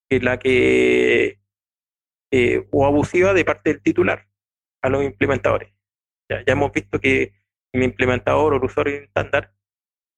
[0.09, 1.41] que la que
[2.31, 4.29] eh, o abusiva de parte del titular
[4.83, 5.73] a los implementadores.
[6.31, 7.35] Ya, hemos visto que
[7.73, 9.55] el implementador o el usuario estándar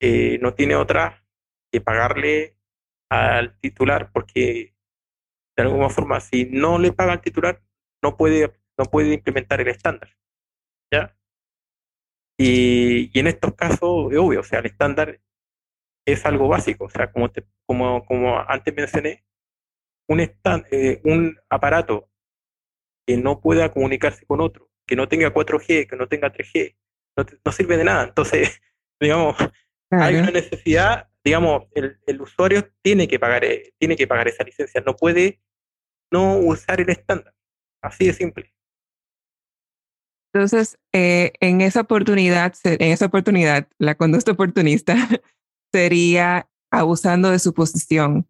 [0.00, 1.24] eh, no tiene otra
[1.70, 2.56] que pagarle
[3.10, 4.74] al titular porque
[5.56, 7.62] de alguna forma si no le paga al titular
[8.02, 10.16] no puede no puede implementar el estándar
[10.92, 11.16] ya
[12.42, 15.20] y, en estos casos es obvio o sea el estándar
[16.07, 17.31] es algo básico o sea como
[17.66, 19.24] como como antes mencioné
[20.11, 22.11] un, eh, un aparato
[23.07, 26.76] que no pueda comunicarse con otro, que no tenga 4G, que no tenga 3G,
[27.16, 28.05] no, sirve de nada.
[28.05, 28.61] Entonces,
[29.00, 29.37] digamos,
[29.90, 34.83] hay una necesidad, digamos, el, usuario tiene que, pagar, eh, tiene que pagar esa licencia,
[34.85, 35.40] no puede
[36.11, 37.35] no usar el estándar.
[37.83, 38.53] Así de simple.
[40.32, 44.94] Entonces, eh, en esa oportunidad, en esa oportunidad, la conducta oportunista
[45.72, 48.26] sería abusando de su posición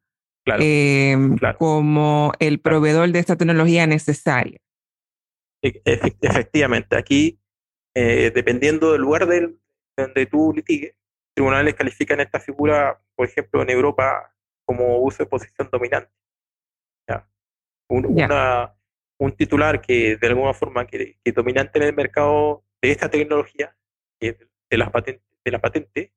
[0.47, 4.59] Em, como el proveedor de esta tecnología necesaria.
[5.63, 7.39] E, efectivamente, aquí,
[7.95, 9.59] eh, dependiendo del lugar del,
[9.97, 10.95] donde tú litigues,
[11.35, 14.35] tribunales califican esta figura, por ejemplo, en Europa
[14.65, 16.11] como uso de posición dominante.
[17.89, 18.17] Un,
[19.21, 23.77] un titular que de alguna forma que, que, dominante en el mercado de esta tecnología,
[24.19, 24.37] de,
[24.71, 26.13] las patentes, de la patente,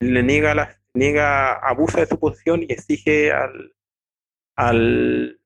[0.00, 3.74] le niega las niega, abusa de su posición y exige al,
[4.56, 5.40] al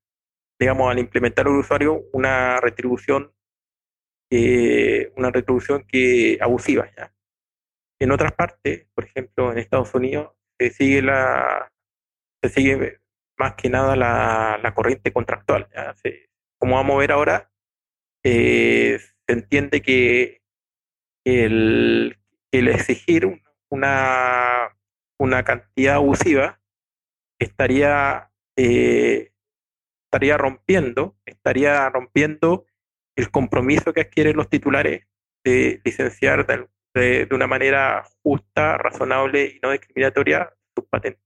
[0.59, 3.33] digamos, al implementar al usuario una retribución,
[4.31, 6.91] eh, una retribución que abusiva.
[6.97, 7.13] ¿ya?
[7.99, 11.73] En otras partes, por ejemplo, en Estados Unidos, se sigue la,
[12.43, 13.01] se sigue
[13.39, 15.67] más que nada la, corriente contractual.
[16.61, 17.51] Como vamos a ver ahora,
[18.23, 20.43] eh, se entiende que
[21.25, 22.17] el,
[22.53, 24.71] exigir una
[25.21, 26.61] una cantidad abusiva,
[27.39, 29.33] estaría, eh,
[30.07, 32.65] estaría rompiendo, estaría rompiendo
[33.17, 35.07] el compromiso que adquieren los titulares
[35.45, 41.23] de licenciar de, una manera justa, razonable y no discriminatoria sus patentes.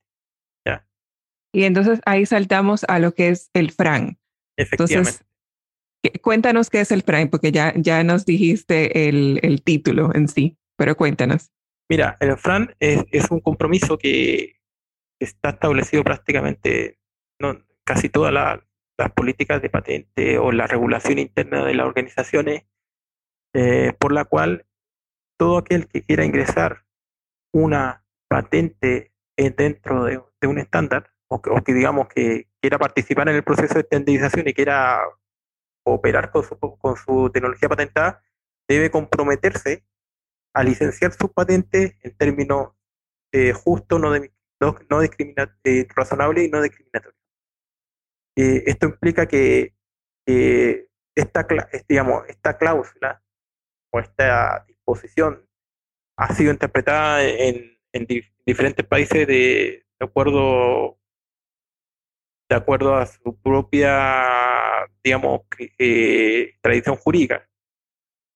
[1.52, 4.18] Y entonces ahí saltamos a lo que es el FRAN.
[4.56, 5.10] Efectivamente.
[5.10, 10.28] Entonces, cuéntanos qué es el FRAN, porque ya, ya nos dijiste el, el título en
[10.28, 11.50] sí, pero cuéntanos.
[11.88, 14.60] Mira, el FRAN es, un compromiso que
[15.20, 16.98] está establecido prácticamente
[17.38, 22.64] en casi todas las políticas de patente o la regulación interna de las organizaciones,
[23.54, 24.66] eh, por la cual
[25.38, 26.86] todo aquel que quiera ingresar
[27.52, 33.74] una patente dentro de, un estándar, o que, digamos que quiera participar en el proceso
[33.74, 35.02] de estandarización y quiera
[35.84, 38.22] operar con su, con su tecnología patentada,
[38.66, 39.84] debe comprometerse
[40.54, 42.72] a licenciar sus patentes en términos
[43.32, 47.18] eh, justos, no, no, eh, razonable y no discriminatorio.
[48.34, 49.74] Eh, esto implica que
[51.14, 51.46] esta,
[51.86, 53.22] digamos, esta cláusula
[53.92, 55.46] o esta disposición
[56.16, 57.72] ha sido interpretada en,
[58.46, 60.98] diferentes países de, acuerdo
[62.54, 65.40] de acuerdo a su propia, digamos,
[65.76, 67.48] eh, tradición jurídica.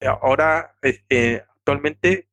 [0.00, 2.28] Ahora, este, actualmente,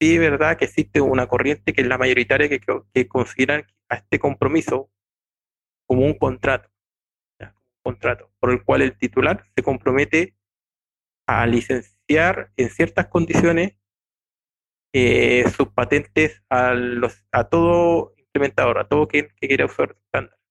[0.00, 2.60] sí es verdad que existe una corriente que es la mayoritaria que,
[2.94, 4.90] que consideran a este compromiso
[5.86, 6.70] como un contrato,
[7.38, 7.52] un
[7.82, 10.34] contrato por el cual el titular se compromete
[11.26, 13.76] a licenciar en ciertas condiciones
[14.94, 20.41] eh, sus patentes a, los, a todo implementador, a todo quien que quiera usar estándar.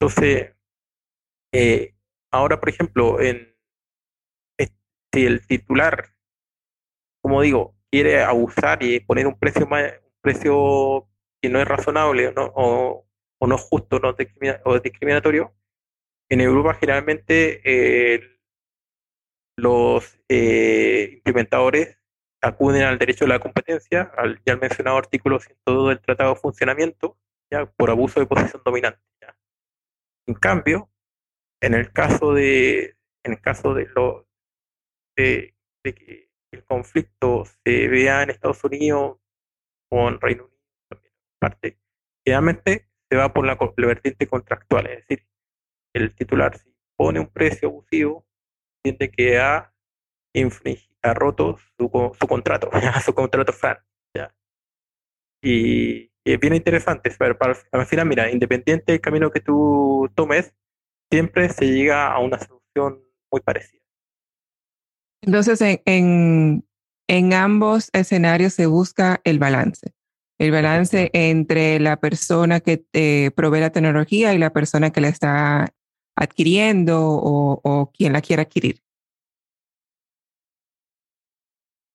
[0.00, 0.06] ¿Ya?
[0.06, 0.54] Entonces,
[1.52, 1.94] eh,
[2.30, 3.54] ahora, por ejemplo, en,
[5.12, 6.14] si el titular,
[7.22, 11.08] como digo, quiere abusar y poner un precio más, un precio
[11.40, 12.52] que no es razonable ¿no?
[12.54, 13.06] o,
[13.38, 14.14] o no justo no
[14.64, 15.54] o discriminatorio,
[16.28, 18.38] en Europa generalmente eh,
[19.56, 21.96] los eh, implementadores
[22.42, 27.16] acuden al derecho de la competencia, al ya mencionado artículo 102 del Tratado de Funcionamiento,
[27.50, 29.00] ya por abuso de posición dominante.
[30.28, 30.90] En cambio,
[31.62, 34.28] en el caso de, en el caso de, lo,
[35.16, 39.18] de, que el conflicto se vea en Estados Unidos
[39.90, 41.78] o en Reino Unido, también parte,
[42.22, 45.26] generalmente se va por la, vertiente contractual, es decir,
[45.94, 48.26] el titular si pone un precio abusivo,
[48.84, 49.72] tiene que ha,
[51.02, 52.70] ha roto su, su contrato,
[53.02, 53.78] su contrato FAN.
[54.14, 54.34] ¿ya?
[55.42, 60.54] Y, es bien interesante, pero para, al final, mira, independiente del camino que tú tomes,
[61.10, 63.82] siempre se llega a una solución muy parecida.
[65.22, 66.64] Entonces, en,
[67.08, 69.92] en ambos escenarios se busca el balance
[70.38, 75.08] el balance entre la persona que te provee la tecnología y la persona que la
[75.08, 75.74] está
[76.16, 78.80] adquiriendo o, quien la quiera adquirir.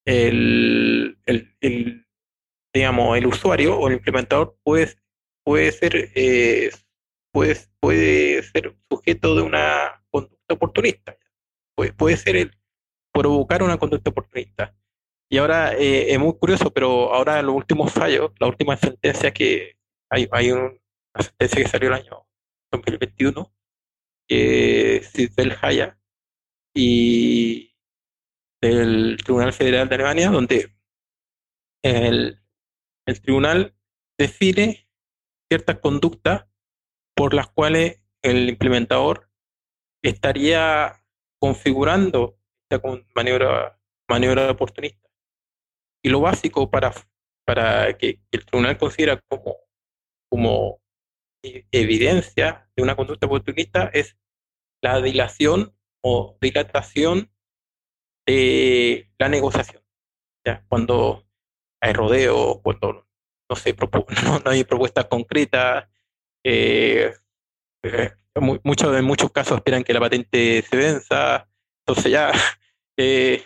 [0.05, 1.17] El,
[2.74, 4.95] digamos, el usuario o el implementador puede,
[5.43, 6.71] puede, ser, eh,
[7.32, 11.17] puede, puede ser sujeto de una conducta oportunista.
[11.76, 12.57] Puede, puede ser el
[13.13, 14.76] provocar una conducta oportunista.
[15.30, 19.78] Y ahora eh, es muy curioso, pero ahora los últimos fallos, la última sentencia que
[20.09, 20.74] hay, hay una
[21.19, 22.28] sentencia que salió el año
[22.71, 23.53] 2021,
[24.28, 25.13] que es
[25.61, 25.99] Haya
[26.76, 27.76] y
[28.61, 30.71] del Tribunal Federal de Alemania, donde
[31.84, 32.43] el,
[33.06, 33.76] el tribunal
[34.18, 34.88] define
[35.49, 36.47] ciertas conductas
[37.16, 39.30] por las cuales el implementador
[40.01, 41.04] estaría
[41.39, 42.39] configurando
[42.70, 42.82] esta
[43.16, 43.80] maniobra,
[44.10, 45.10] maniobra oportunista.
[46.04, 46.93] Y lo básico para,
[47.45, 49.58] para que el tribunal considera como,
[50.30, 50.82] como
[51.43, 54.18] evidencia de una conducta oportunista es
[54.82, 57.32] la dilación o dilatación
[58.26, 59.84] de la negociación.
[60.45, 60.66] ¿ya?
[60.68, 61.26] Cuando
[61.84, 63.05] hay rodeo, cuando
[63.49, 63.75] no, sé,
[64.23, 65.86] no, hay propuestas concretas,
[66.43, 67.13] eh,
[67.84, 68.61] eh, en
[69.03, 71.47] muchos casos esperan que la patente se venza,
[71.86, 72.31] entonces ya
[72.97, 73.43] eh,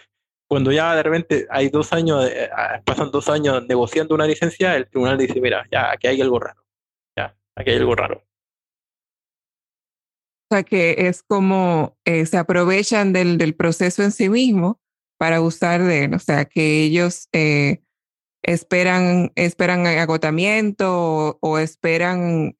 [0.47, 4.75] cuando ya de repente hay dos años, eh, ah, pasan dos años negociando una licencia,
[4.75, 6.63] el tribunal dice, mira, ya, aquí hay algo raro.
[7.17, 8.23] Ya, aquí hay algo raro.
[10.49, 14.79] O sea, que es como se aprovechan del, del, proceso en sí mismo
[15.17, 16.13] para usar de él.
[16.13, 17.81] O sea, que ellos eh,
[18.48, 22.56] esperan, esperan agotamiento o, esperan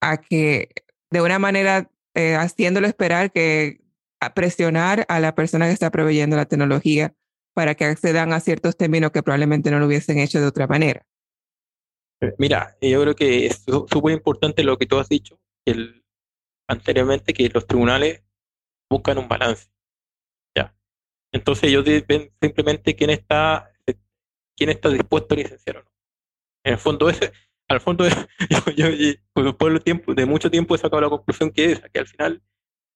[0.00, 0.70] a que
[1.10, 3.82] de una manera haciéndolo esperar que
[4.20, 7.14] a presionar a la persona que está proveyendo la tecnología
[7.54, 11.06] para que accedan a ciertos términos que probablemente no lo hubiesen hecho de otra manera.
[12.20, 16.04] Eh, mira, yo creo que es súper importante lo que tú has dicho el,
[16.68, 18.22] anteriormente, que los tribunales
[18.90, 19.68] buscan un balance.
[20.54, 20.74] ¿ya?
[21.32, 23.72] Entonces ellos ven simplemente quién está,
[24.56, 25.90] quién está dispuesto a licenciar o no.
[26.64, 27.32] En el fondo, ese,
[27.68, 28.04] al fondo,
[28.76, 28.86] yo,
[29.34, 32.42] después de, tiempo, de mucho tiempo he sacado la conclusión que es que al final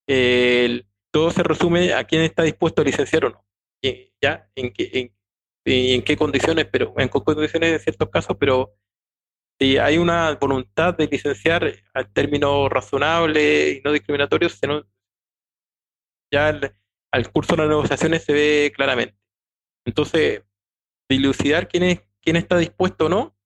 [0.06, 3.44] el, todo se resume a quién está dispuesto a licenciar o no.
[4.22, 4.50] ¿Ya?
[4.54, 5.14] ¿En qué, en,
[5.64, 6.66] en qué condiciones?
[6.70, 8.74] Pero en qué condiciones en ciertos casos, pero
[9.60, 14.58] si hay una voluntad de licenciar a términos razonables y no discriminatorios,
[16.32, 16.48] ya
[17.10, 19.18] al, curso de las negociaciones se ve claramente.
[19.84, 20.42] Entonces,
[21.10, 23.36] dilucidar quién, es, quién está dispuesto o no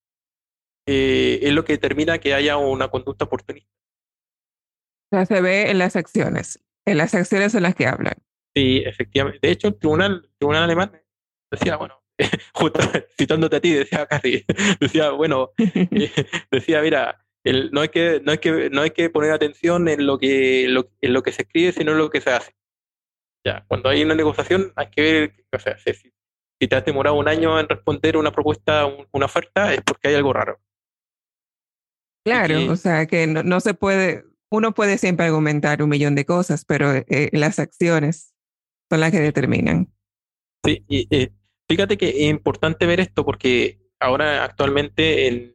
[0.87, 3.71] eh, es lo que determina que haya una conducta oportunista.
[5.13, 8.15] Ya se ve en las acciones en las acciones en las que hablan.
[8.55, 9.47] Sí, efectivamente.
[9.47, 10.93] De hecho, el tribunal, tribunal alemán
[11.51, 12.03] decía, bueno,
[12.55, 12.81] justo
[13.19, 14.45] citándote a ti, decía casi,
[14.81, 16.11] decía, bueno, eh,
[16.51, 20.07] decía, mira, el, no, hay que, no, hay que, no hay que poner atención en
[20.07, 22.53] lo, que, en lo que se escribe, sino en lo que se hace.
[23.47, 26.14] Ya, cuando hay una negociación, hay que ver, o sea, si,
[26.61, 30.15] si te has demorado un año en responder una propuesta, una oferta, es porque hay
[30.15, 30.61] algo raro.
[32.25, 36.65] Claro, o sea que no, se puede, uno puede siempre argumentar un millón de cosas,
[36.65, 38.35] pero eh, las acciones
[38.91, 39.93] son las que determinan.
[40.65, 41.33] Sí, y eh,
[41.69, 45.55] fíjate que es importante ver esto porque ahora actualmente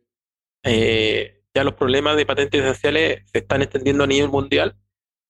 [0.64, 4.78] eh, ya los problemas de patentes esenciales se están extendiendo a nivel mundial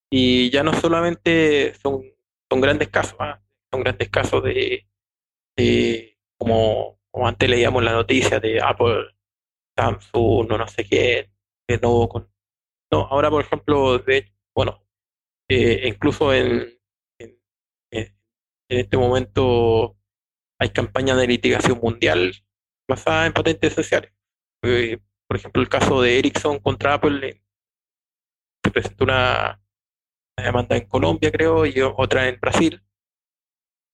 [0.09, 2.03] y ya no solamente son,
[2.49, 3.41] son grandes casos, ¿ah?
[3.72, 4.88] son grandes casos de,
[6.38, 9.16] como, como, antes leíamos la noticia de Apple,
[9.78, 11.30] Samsung, no, no sé qué,
[11.68, 12.32] de nuevo con...
[12.91, 14.84] No, ahora por ejemplo, de bueno,
[15.49, 16.78] eh, incluso en,
[17.20, 18.16] en,
[18.68, 19.97] este momento
[20.60, 22.34] hay campañas de litigación mundial
[22.88, 24.12] basada en patentes esenciales.
[24.64, 27.41] Eh, por ejemplo, el caso de Ericsson contra Apple,
[28.64, 29.62] se presentó una,
[30.36, 32.84] demanda en Colombia, creo, y otra en Brasil.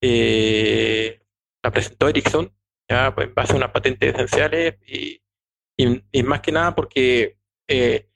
[0.02, 1.25] Eh,
[1.66, 2.54] la presentó Ericsson,
[2.88, 5.20] ya pues, en base a unas patentes esenciales y,
[5.76, 7.38] y, más que nada porque
[7.68, 8.08] eh,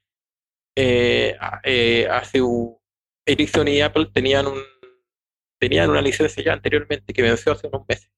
[2.08, 2.40] hace
[3.26, 4.62] Ericsson y Apple tenían un
[5.58, 8.10] tenían una licencia ya anteriormente que venció hace unos meses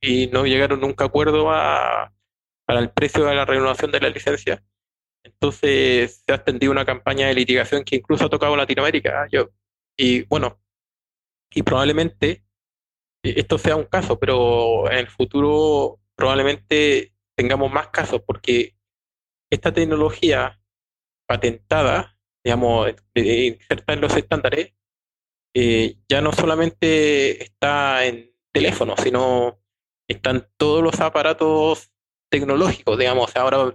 [0.00, 2.12] y no llegaron nunca a acuerdo a,
[2.66, 4.62] para el precio de la renovación de la licencia.
[5.22, 9.28] Entonces se ha extendido una campaña de litigación que incluso ha tocado Latinoamérica.
[9.30, 9.50] Yo,
[9.96, 10.60] y bueno,
[11.54, 12.45] y probablemente
[13.36, 18.76] esto sea un caso, pero en el futuro probablemente tengamos más casos porque
[19.50, 20.60] esta tecnología
[21.26, 24.72] patentada, digamos, inserta en los estándares,
[25.54, 29.58] eh, ya no solamente está en teléfono, sino
[30.08, 31.90] están todos los aparatos
[32.30, 33.34] tecnológicos, digamos.
[33.36, 33.74] Ahora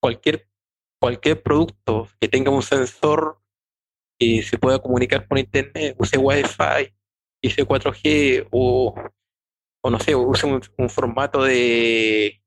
[0.00, 0.48] cualquier,
[1.00, 3.40] cualquier producto que tenga un sensor
[4.18, 6.94] y se pueda comunicar por internet, use Wi-Fi,
[7.42, 8.94] use 4G o,
[9.82, 12.42] o no sé, use un, formato de,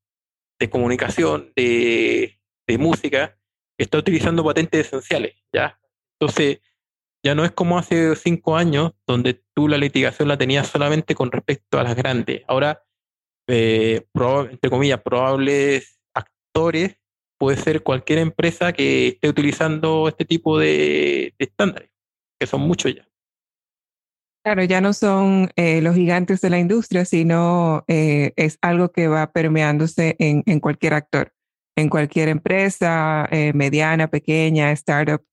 [0.59, 3.37] de comunicación, de, de música,
[3.77, 5.79] está utilizando patentes esenciales, ¿ya?
[6.19, 6.59] Entonces,
[7.25, 11.31] ya no es como hace cinco años, donde tú la litigación la tenías solamente con
[11.31, 12.43] respecto a las grandes.
[12.47, 12.83] Ahora,
[13.47, 14.05] eh,
[14.51, 16.97] entre comillas, probables actores
[17.37, 21.89] puede ser cualquier empresa que esté utilizando este tipo de, estándares,
[22.39, 23.07] que son muchos ya.
[24.43, 29.07] Claro, ya no son eh, los gigantes de la industria, sino eh, es algo que
[29.07, 31.33] va permeándose en, en cualquier actor,
[31.77, 35.23] en cualquier empresa, mediana, pequeña, startup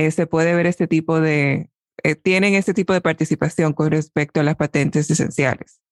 [0.00, 1.68] eh, se puede ver este tipo de,
[2.02, 5.82] eh, tienen este tipo de participación con respecto a las patentes esenciales.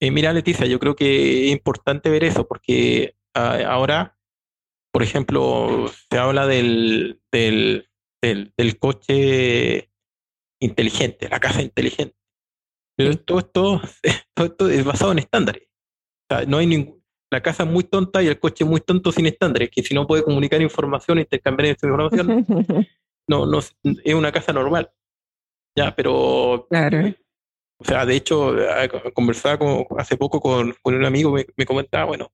[0.00, 4.18] Eh, mira, Leticia, yo creo que es importante ver eso porque ah, ahora,
[4.92, 7.90] por ejemplo, se habla del, del,
[8.22, 9.90] del, coche
[10.60, 12.16] inteligente, la casa inteligente.
[12.96, 13.80] Pero todo esto,
[14.34, 15.64] todo esto es basado en estándares.
[16.30, 16.96] O sea, no hay ningún,
[17.30, 19.94] la casa es muy tonta y el coche es muy tonto sin estándares, que si
[19.94, 22.46] no puede comunicar información, intercambiar información,
[23.28, 24.90] no, no es una casa normal.
[25.76, 27.14] Ya, pero claro.
[27.78, 29.58] o sea, de hecho, eh, conversaba
[29.98, 32.32] hace poco con, un amigo, me, comentaba, bueno,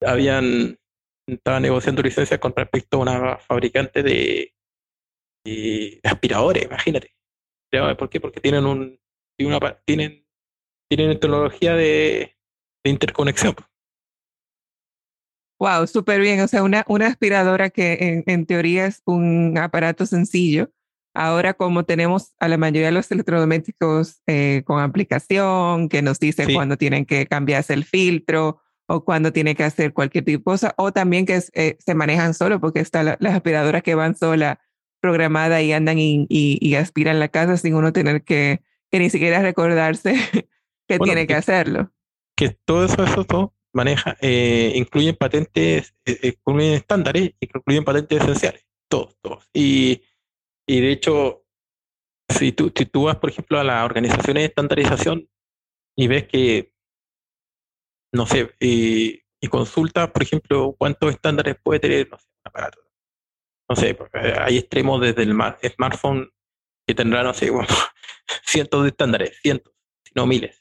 [0.00, 0.78] habían
[1.26, 4.52] estaba negociando licencias con respecto a una fabricante de,
[6.04, 7.14] aspiradores, imagínate.
[7.70, 8.20] ¿Por qué?
[8.20, 8.98] Porque tienen un
[9.86, 10.26] tienen
[10.90, 12.36] tienen tecnología de,
[12.84, 13.54] de interconexión.
[15.60, 16.40] Wow, súper bien.
[16.40, 20.70] O sea, una, una aspiradora que en, teoría es un aparato sencillo.
[21.14, 26.52] Ahora, como tenemos a la mayoría de los electrodomésticos eh, con aplicación que nos dice
[26.52, 30.74] cuándo tienen que cambiarse el filtro o cuándo tiene que hacer cualquier tipo de cosa,
[30.76, 34.60] o también que eh, se manejan solo, porque están las aspiradoras que van sola
[35.00, 39.40] programada y andan y, y, aspiran la casa sin uno tener que, que ni siquiera
[39.40, 40.14] recordarse
[40.88, 41.90] que tiene que, hacerlo.
[42.36, 47.84] Que todo eso, eso todo maneja, eh, incluyen patentes, eh, eh, incluyen estándares y incluyen
[47.84, 49.48] patentes esenciales, todos, todos.
[49.52, 50.02] Y,
[50.66, 51.44] y de hecho,
[52.28, 55.28] si tú, si tú vas, por ejemplo, a las organizaciones de estandarización
[55.96, 56.72] y ves que,
[58.12, 62.89] no sé, y, y consultas, por ejemplo, cuántos estándares puede tener no sé, un aparato.
[63.70, 65.32] No sé, hay extremos desde el
[65.70, 66.28] smartphone
[66.86, 67.50] que tendrá, no sé,
[68.44, 69.72] cientos de estándares, cientos,
[70.04, 70.60] si no miles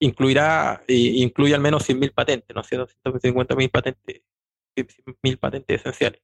[0.00, 2.62] incluirá, incluye al menos 100.000 patentes, ¿no?
[2.62, 4.22] 150.000 patentes,
[4.76, 6.22] 100.000 patentes esenciales.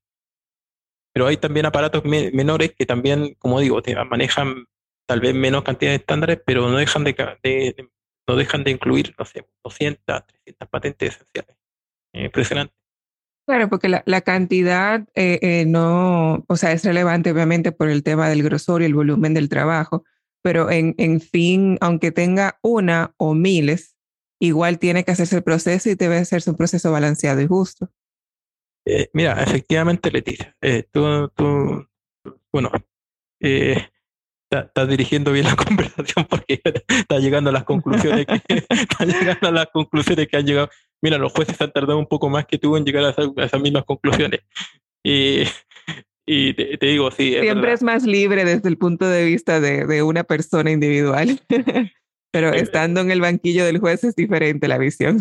[1.13, 4.67] Pero hay también aparatos menores que también, como digo, manejan
[5.07, 7.91] tal vez menos cantidad de estándares, pero no dejan de,
[8.27, 11.57] no dejan de incluir, no sé, 200, 300 patentes esenciales.
[12.13, 12.75] impresionante.
[13.47, 18.29] Claro, porque la, cantidad eh, eh, no, o sea, es relevante obviamente por el tema
[18.29, 20.05] del grosor y el volumen del trabajo,
[20.43, 23.97] pero en, en fin, aunque tenga una o miles,
[24.41, 27.91] igual tiene que hacerse el proceso y debe hacerse un proceso balanceado y justo.
[28.87, 31.87] Eh, mira, efectivamente, Leticia, eh, tú, tú,
[32.53, 32.71] bueno,
[33.41, 33.89] eh,
[34.51, 39.53] estás dirigiendo bien la conversación porque estás llegando a las conclusiones que está llegando a
[39.53, 40.71] las conclusiones que han llegado.
[41.03, 43.85] Mira, los jueces han tardado un poco más que tú en llegar a, esas, mismas
[43.85, 44.41] conclusiones.
[45.05, 45.43] Y,
[46.27, 47.37] y te, digo, sí.
[47.39, 51.41] Siempre es, más libre desde el punto de vista de, de una persona individual.
[52.35, 55.21] pero estando en el banquillo del juez es diferente la visión.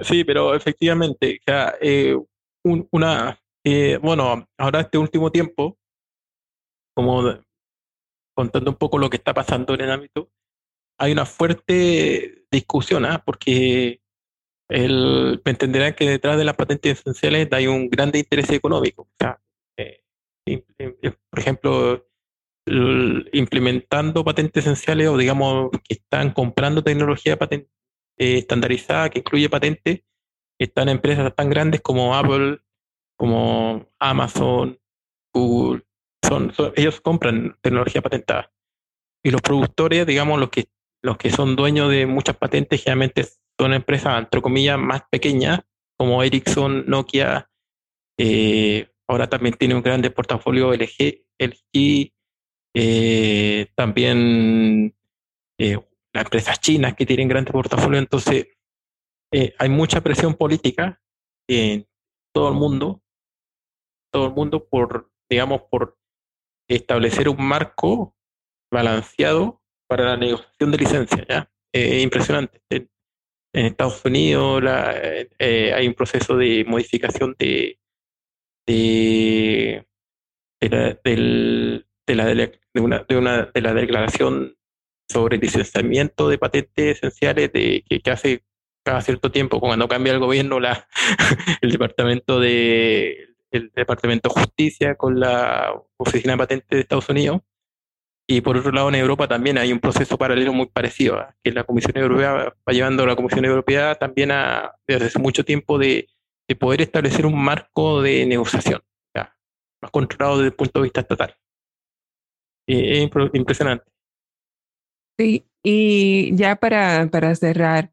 [0.00, 1.38] Sí, pero efectivamente,
[1.82, 2.16] eh,
[2.62, 5.76] una, eh, bueno, ahora este último tiempo,
[6.94, 7.24] como
[8.40, 10.30] contando un poco lo que está pasando en el ámbito,
[10.98, 13.22] hay una fuerte discusión, ¿ah?
[13.22, 14.00] porque
[14.70, 19.02] el, me entenderán que detrás de las patentes esenciales hay un grande interés económico.
[19.02, 19.38] O sea,
[19.76, 20.04] eh,
[21.28, 22.06] por ejemplo,
[23.32, 27.70] implementando patentes esenciales o digamos que están comprando tecnología patente,
[28.16, 30.00] eh, estandarizada que incluye patentes,
[30.58, 32.60] están empresas tan grandes como Apple,
[33.18, 34.78] como Amazon,
[35.34, 35.84] Google,
[36.22, 38.52] son, ellos compran tecnología patentada.
[39.22, 40.68] Y los productores, digamos, los que,
[41.02, 43.26] los que son dueños de muchas patentes, generalmente
[43.58, 45.60] son empresas, entre comillas, más pequeñas,
[45.98, 47.50] como Ericsson, Nokia,
[48.18, 52.12] eh, ahora también tiene un grande portafolio LG, LG
[52.74, 54.94] eh, también
[55.58, 55.78] eh,
[56.14, 57.98] las empresas chinas que tienen grandes portafolio.
[57.98, 58.48] Entonces,
[59.58, 61.00] hay mucha presión política
[61.48, 61.86] en
[62.34, 63.02] todo el mundo,
[64.10, 65.99] todo el mundo por, digamos, por
[66.76, 68.14] establecer un marco
[68.72, 71.26] balanceado para la negociación de licencias.
[71.28, 71.50] ¿ya?
[71.72, 72.60] impresionante.
[72.70, 72.88] En,
[73.52, 74.62] Estados Unidos
[75.38, 77.80] eh, hay un proceso de modificación de,
[78.64, 79.84] de,
[80.60, 84.56] la, de, una, de, una, de la declaración
[85.10, 88.44] sobre licenciamiento de patentes esenciales de, que, que hace
[88.84, 90.88] cada cierto tiempo, cuando cambia el gobierno, la,
[91.60, 97.40] el departamento de el Departamento de Justicia con la Oficina de Patentes de Estados Unidos.
[98.26, 101.34] Y por otro lado, en Europa también hay un proceso paralelo muy parecido, ¿ah?
[101.42, 105.44] que la Comisión Europea va llevando a la Comisión Europea también a, desde hace mucho
[105.44, 106.08] tiempo de,
[106.48, 108.82] de poder establecer un marco de negociación,
[109.82, 111.36] más controlado desde el punto de vista estatal.
[112.66, 113.84] es impresionante.
[115.18, 117.92] Sí, y ya para, para cerrar,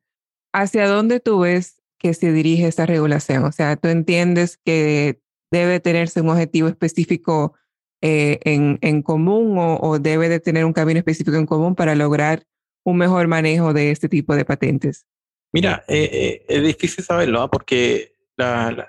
[0.53, 3.43] ¿hacia dónde tú ves que se dirige esta regulación?
[3.43, 5.19] O sea, ¿tú entiendes que
[5.51, 7.53] debe tenerse un objetivo específico
[8.01, 12.43] eh, en, en, común o, debe de tener un camino específico en común para lograr
[12.85, 15.07] un mejor manejo de este tipo de patentes?
[15.51, 17.49] Mira, eh, eh, es difícil saberlo ¿ah?
[17.49, 18.85] porque los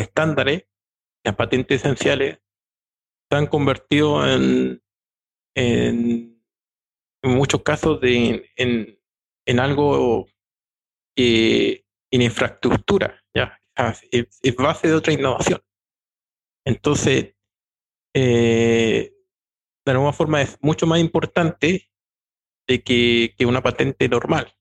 [0.00, 0.64] estándares,
[1.24, 2.38] las patentes esenciales,
[3.30, 4.82] se han convertido en,
[5.54, 6.36] en,
[7.22, 8.98] muchos casos de, en,
[9.46, 10.26] en algo
[11.16, 13.59] en infraestructura, ¿ya?
[14.10, 15.60] Es, base de otra innovación.
[16.64, 17.34] Entonces,
[18.14, 19.12] eh,
[19.84, 21.90] de alguna forma es mucho más importante
[22.68, 24.54] de que, que una patente normal,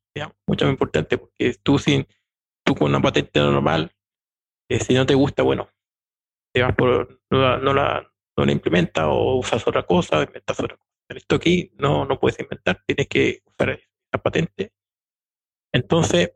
[0.47, 2.07] mucho más importante, porque tú, sin,
[2.65, 3.91] tú con una patente normal,
[4.69, 5.69] eh, si no te gusta, bueno,
[6.53, 10.77] te vas por, no la, no la, no implementas o usas otra cosa, inventas otra
[10.77, 10.89] cosa.
[11.09, 13.79] Esto aquí no, no puedes inventar, tienes que usar
[14.11, 14.71] la patente.
[15.73, 16.31] Entonces,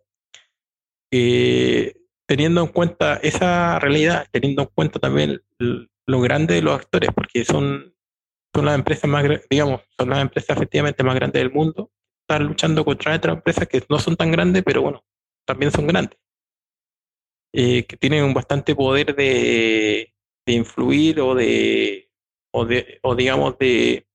[1.12, 1.94] eh,
[2.26, 7.46] teniendo en cuenta esa realidad, teniendo en cuenta también lo grande de los actores, porque
[7.46, 7.96] son,
[8.54, 12.86] son las empresas más, digamos, son las empresas efectivamente más grandes del mundo, están luchando
[12.86, 15.04] contra otras empresas que no son tan grandes, pero bueno,
[15.46, 16.18] también son grandes,
[17.54, 20.14] eh, que tienen un bastante poder de,
[20.46, 22.10] de influir o de,
[22.52, 24.08] o de, o digamos, de,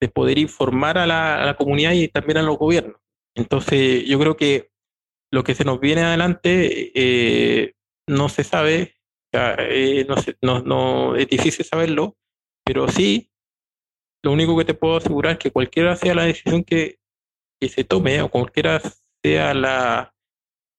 [0.00, 3.00] de poder informar a la, a la comunidad y también a los gobiernos.
[3.34, 4.70] Entonces, yo creo que
[5.32, 7.74] lo que se nos viene adelante eh,
[8.08, 8.94] no se sabe,
[9.32, 10.06] eh,
[10.42, 12.16] no, es difícil saberlo,
[12.64, 13.30] pero sí,
[14.22, 16.98] lo único que te puedo asegurar es que cualquiera sea la decisión que,
[17.60, 18.80] se tome, o cualquiera
[19.22, 20.14] sea la,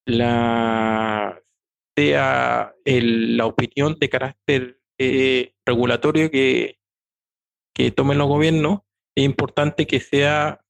[0.05, 1.41] la
[1.97, 6.79] sea la opinión de carácter eh, regulatorio que,
[7.73, 8.81] que tomen los gobiernos,
[9.15, 10.63] es importante que sea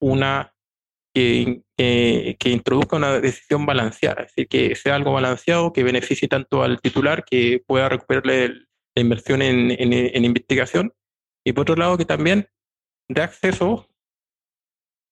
[0.00, 0.54] una
[1.14, 6.62] que, que, introduzca una decisión balanceada, es decir, que sea algo balanceado que beneficie tanto
[6.62, 8.48] al titular que pueda recuperarle
[8.94, 10.92] la inversión en, investigación
[11.44, 12.48] y por otro lado que también
[13.08, 13.88] dé acceso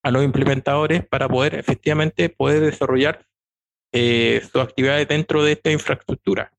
[0.04, 3.26] a los implementadores para poder efectivamente poder desarrollar
[3.92, 6.52] eh, sus actividades dentro de esta infraestructura.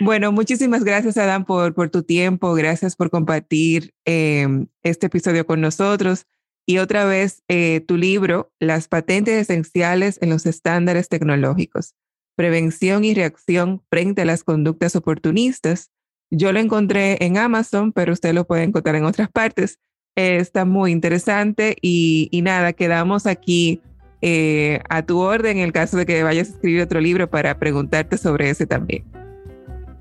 [0.00, 2.54] Bueno, muchísimas gracias, Adam, por, por tu tiempo.
[2.54, 4.46] Gracias por compartir eh,
[4.82, 6.26] este episodio con nosotros.
[6.66, 11.94] Y otra vez, eh, tu libro, Las patentes esenciales en los estándares tecnológicos.
[12.34, 15.90] Prevención y reacción frente a las conductas oportunistas.
[16.28, 19.78] Yo lo encontré en Amazon, pero usted lo puede encontrar en otras partes.
[20.16, 23.80] está muy interesante y, nada, quedamos aquí
[24.22, 27.58] eh, a tu orden en el caso de que vayas a escribir otro libro para
[27.58, 29.04] preguntarte sobre ese también.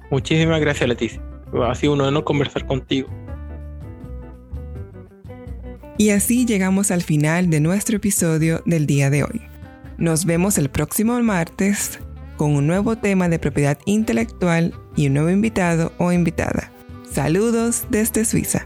[0.10, 1.22] Muchísimas gracias, Leticia.
[1.64, 3.10] Ha sido un honor conversar contigo.
[5.98, 9.42] Y así llegamos al final de nuestro episodio del día de hoy.
[9.98, 12.00] Nos vemos el próximo martes
[12.36, 16.72] con un nuevo tema de propiedad intelectual y un nuevo invitado o invitada.
[17.10, 18.66] Saludos desde Suiza.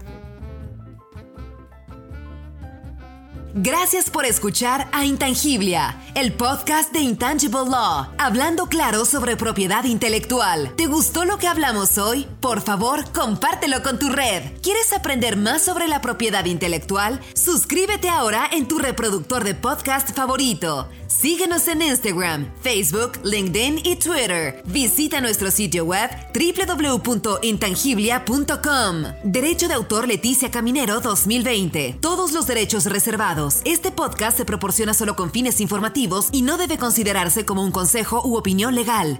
[3.54, 10.72] Gracias por escuchar a Intangiblia, el podcast de Intangible Law, hablando claro sobre propiedad intelectual.
[10.76, 12.28] ¿Te gustó lo que hablamos hoy?
[12.38, 14.52] Por favor, compártelo con tu red.
[14.62, 17.18] ¿Quieres aprender más sobre la propiedad intelectual?
[17.34, 20.88] Suscríbete ahora en tu reproductor de podcast favorito.
[21.08, 24.62] Síguenos en Instagram, Facebook, LinkedIn y Twitter.
[24.66, 29.04] Visita nuestro sitio web www.intangiblia.com.
[29.24, 31.98] Derecho de autor Leticia Caminero 2020.
[32.00, 33.39] Todos los derechos reservados.
[33.64, 38.20] Este podcast se proporciona solo con fines informativos y no debe considerarse como un consejo
[38.22, 39.18] u opinión legal.